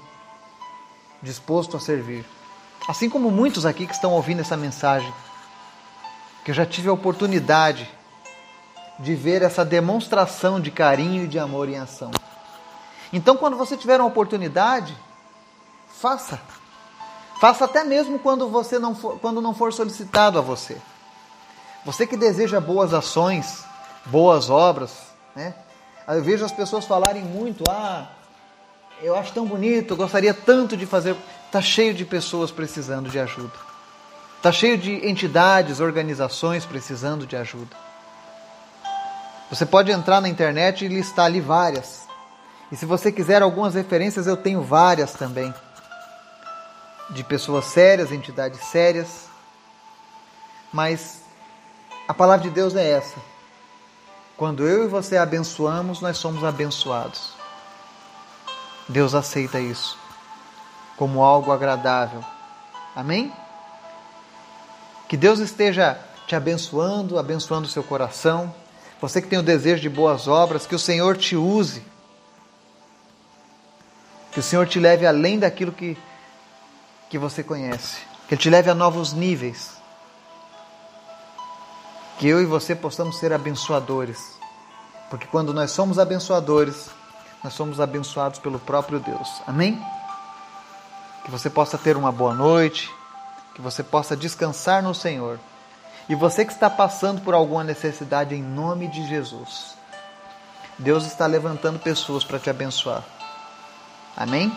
disposto 1.22 1.78
a 1.78 1.80
servir. 1.80 2.26
Assim 2.88 3.08
como 3.08 3.30
muitos 3.30 3.68
aqui 3.68 3.86
que 3.86 3.94
estão 3.94 4.14
ouvindo 4.14 4.42
essa 4.42 4.58
mensagem, 4.58 5.14
que 6.44 6.50
eu 6.50 6.56
já 6.56 6.66
tive 6.66 6.90
a 6.90 6.94
oportunidade 6.94 7.99
de 9.00 9.16
ver 9.16 9.42
essa 9.42 9.64
demonstração 9.64 10.60
de 10.60 10.70
carinho 10.70 11.24
e 11.24 11.28
de 11.28 11.40
amor 11.40 11.70
em 11.70 11.78
ação. 11.78 12.12
Então, 13.12 13.38
quando 13.38 13.58
você 13.58 13.78
tiver 13.78 14.00
uma 14.00 14.10
oportunidade, 14.10 14.96
faça. 15.88 16.40
Faça 17.40 17.66
até 17.66 17.84
mesmo 17.84 18.20
quando 18.20 18.50
você 18.50 18.78
não 18.78 18.94
for, 18.94 19.18
quando 19.20 19.42
não 19.42 19.54
for 19.54 19.72
solicitado 19.72 20.38
a 20.38 20.42
você. 20.42 20.78
Você 21.86 22.06
que 22.06 22.18
deseja 22.18 22.60
boas 22.60 22.94
ações, 22.94 23.64
boas 24.06 24.50
obras, 24.50 24.92
né? 25.34 25.56
Eu 26.08 26.22
vejo 26.22 26.44
as 26.44 26.52
pessoas 26.52 26.86
falarem 26.86 27.24
muito, 27.24 27.64
ah, 27.70 28.08
eu 29.02 29.16
acho 29.16 29.32
tão 29.32 29.46
bonito, 29.46 29.96
gostaria 29.96 30.34
tanto 30.34 30.76
de 30.76 30.86
fazer. 30.86 31.16
Está 31.46 31.62
cheio 31.62 31.94
de 31.94 32.04
pessoas 32.04 32.52
precisando 32.52 33.10
de 33.10 33.18
ajuda. 33.18 33.54
Está 34.38 34.52
cheio 34.52 34.78
de 34.78 35.08
entidades, 35.08 35.80
organizações 35.80 36.66
precisando 36.66 37.26
de 37.26 37.36
ajuda. 37.36 37.89
Você 39.50 39.66
pode 39.66 39.92
entrar 39.92 40.22
na 40.22 40.30
internet 40.30 40.86
e 40.86 40.88
listar 40.88 41.26
ali 41.26 41.42
várias. 41.42 42.08
E 42.72 42.76
se 42.76 42.86
você 42.86 43.12
quiser 43.12 43.42
algumas 43.42 43.74
referências, 43.74 44.28
eu 44.28 44.38
tenho 44.38 44.62
várias 44.62 45.14
também. 45.14 45.54
De 47.10 47.24
pessoas 47.24 47.66
sérias, 47.66 48.12
entidades 48.12 48.60
sérias. 48.66 49.28
Mas 50.72 51.22
a 52.08 52.14
palavra 52.14 52.48
de 52.48 52.52
Deus 52.52 52.76
é 52.76 52.92
essa. 52.92 53.16
Quando 54.38 54.68
eu 54.68 54.86
e 54.86 54.88
você 54.88 55.18
abençoamos, 55.18 56.00
nós 56.00 56.18
somos 56.18 56.44
abençoados. 56.44 57.34
Deus 58.88 59.16
aceita 59.16 59.60
isso 59.60 59.98
como 61.00 61.24
algo 61.24 61.54
agradável. 61.54 62.22
Amém? 62.94 63.32
Que 65.08 65.16
Deus 65.16 65.40
esteja 65.40 65.98
te 66.28 66.36
abençoando, 66.36 67.18
abençoando 67.18 67.68
o 67.68 67.72
seu 67.72 67.82
coração 67.82 68.54
você 69.02 69.22
que 69.22 69.28
tem 69.30 69.40
o 69.40 69.44
desejo 69.44 69.82
de 69.82 69.90
boas 69.90 70.28
obras, 70.28 70.68
que 70.68 70.76
o 70.76 70.80
Senhor 70.80 71.16
te 71.16 71.36
use. 71.36 71.84
Que 74.32 74.40
o 74.40 74.44
Senhor 74.44 74.68
te 74.68 74.80
leve 74.80 75.06
além 75.06 75.40
daquilo 75.40 75.72
que, 75.72 75.98
que 77.10 77.18
você 77.18 77.42
conhece. 77.42 77.98
Que 78.28 78.36
Ele 78.36 78.42
te 78.42 78.50
leve 78.50 78.70
a 78.70 78.76
novos 78.76 79.14
níveis. 79.14 79.78
Que 82.18 82.28
eu 82.28 82.42
e 82.42 82.46
você 82.46 82.76
possamos 82.76 83.18
ser 83.18 83.32
abençoadores. 83.32 84.38
Porque 85.10 85.26
quando 85.28 85.54
nós 85.54 85.72
somos 85.72 85.98
abençoadores, 85.98 86.90
nós 87.42 87.54
somos 87.54 87.80
abençoados 87.80 88.40
pelo 88.40 88.60
próprio 88.60 89.00
Deus. 89.00 89.42
Amém? 89.48 89.82
Que 91.24 91.32
você 91.32 91.50
possa 91.50 91.78
ter 91.78 91.96
uma 91.96 92.12
boa 92.12 92.34
noite. 92.34 92.94
Que 93.56 93.62
você 93.62 93.82
possa 93.82 94.16
descansar 94.16 94.84
no 94.84 94.94
Senhor 94.94 95.40
e 96.10 96.16
você 96.16 96.44
que 96.44 96.52
está 96.52 96.72
passando 96.72 97.22
por 97.22 97.36
alguma 97.36 97.64
necessidade, 97.64 98.34
em 98.34 98.42
nome 98.42 98.88
de 98.88 99.08
Jesus, 99.08 99.76
Deus 100.80 101.06
está 101.06 101.28
levantando 101.28 101.78
pessoas 101.78 102.24
para 102.24 102.40
te 102.40 102.50
abençoar. 102.50 103.04
Amém? 104.18 104.52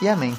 E 0.00 0.08
amém. 0.08 0.36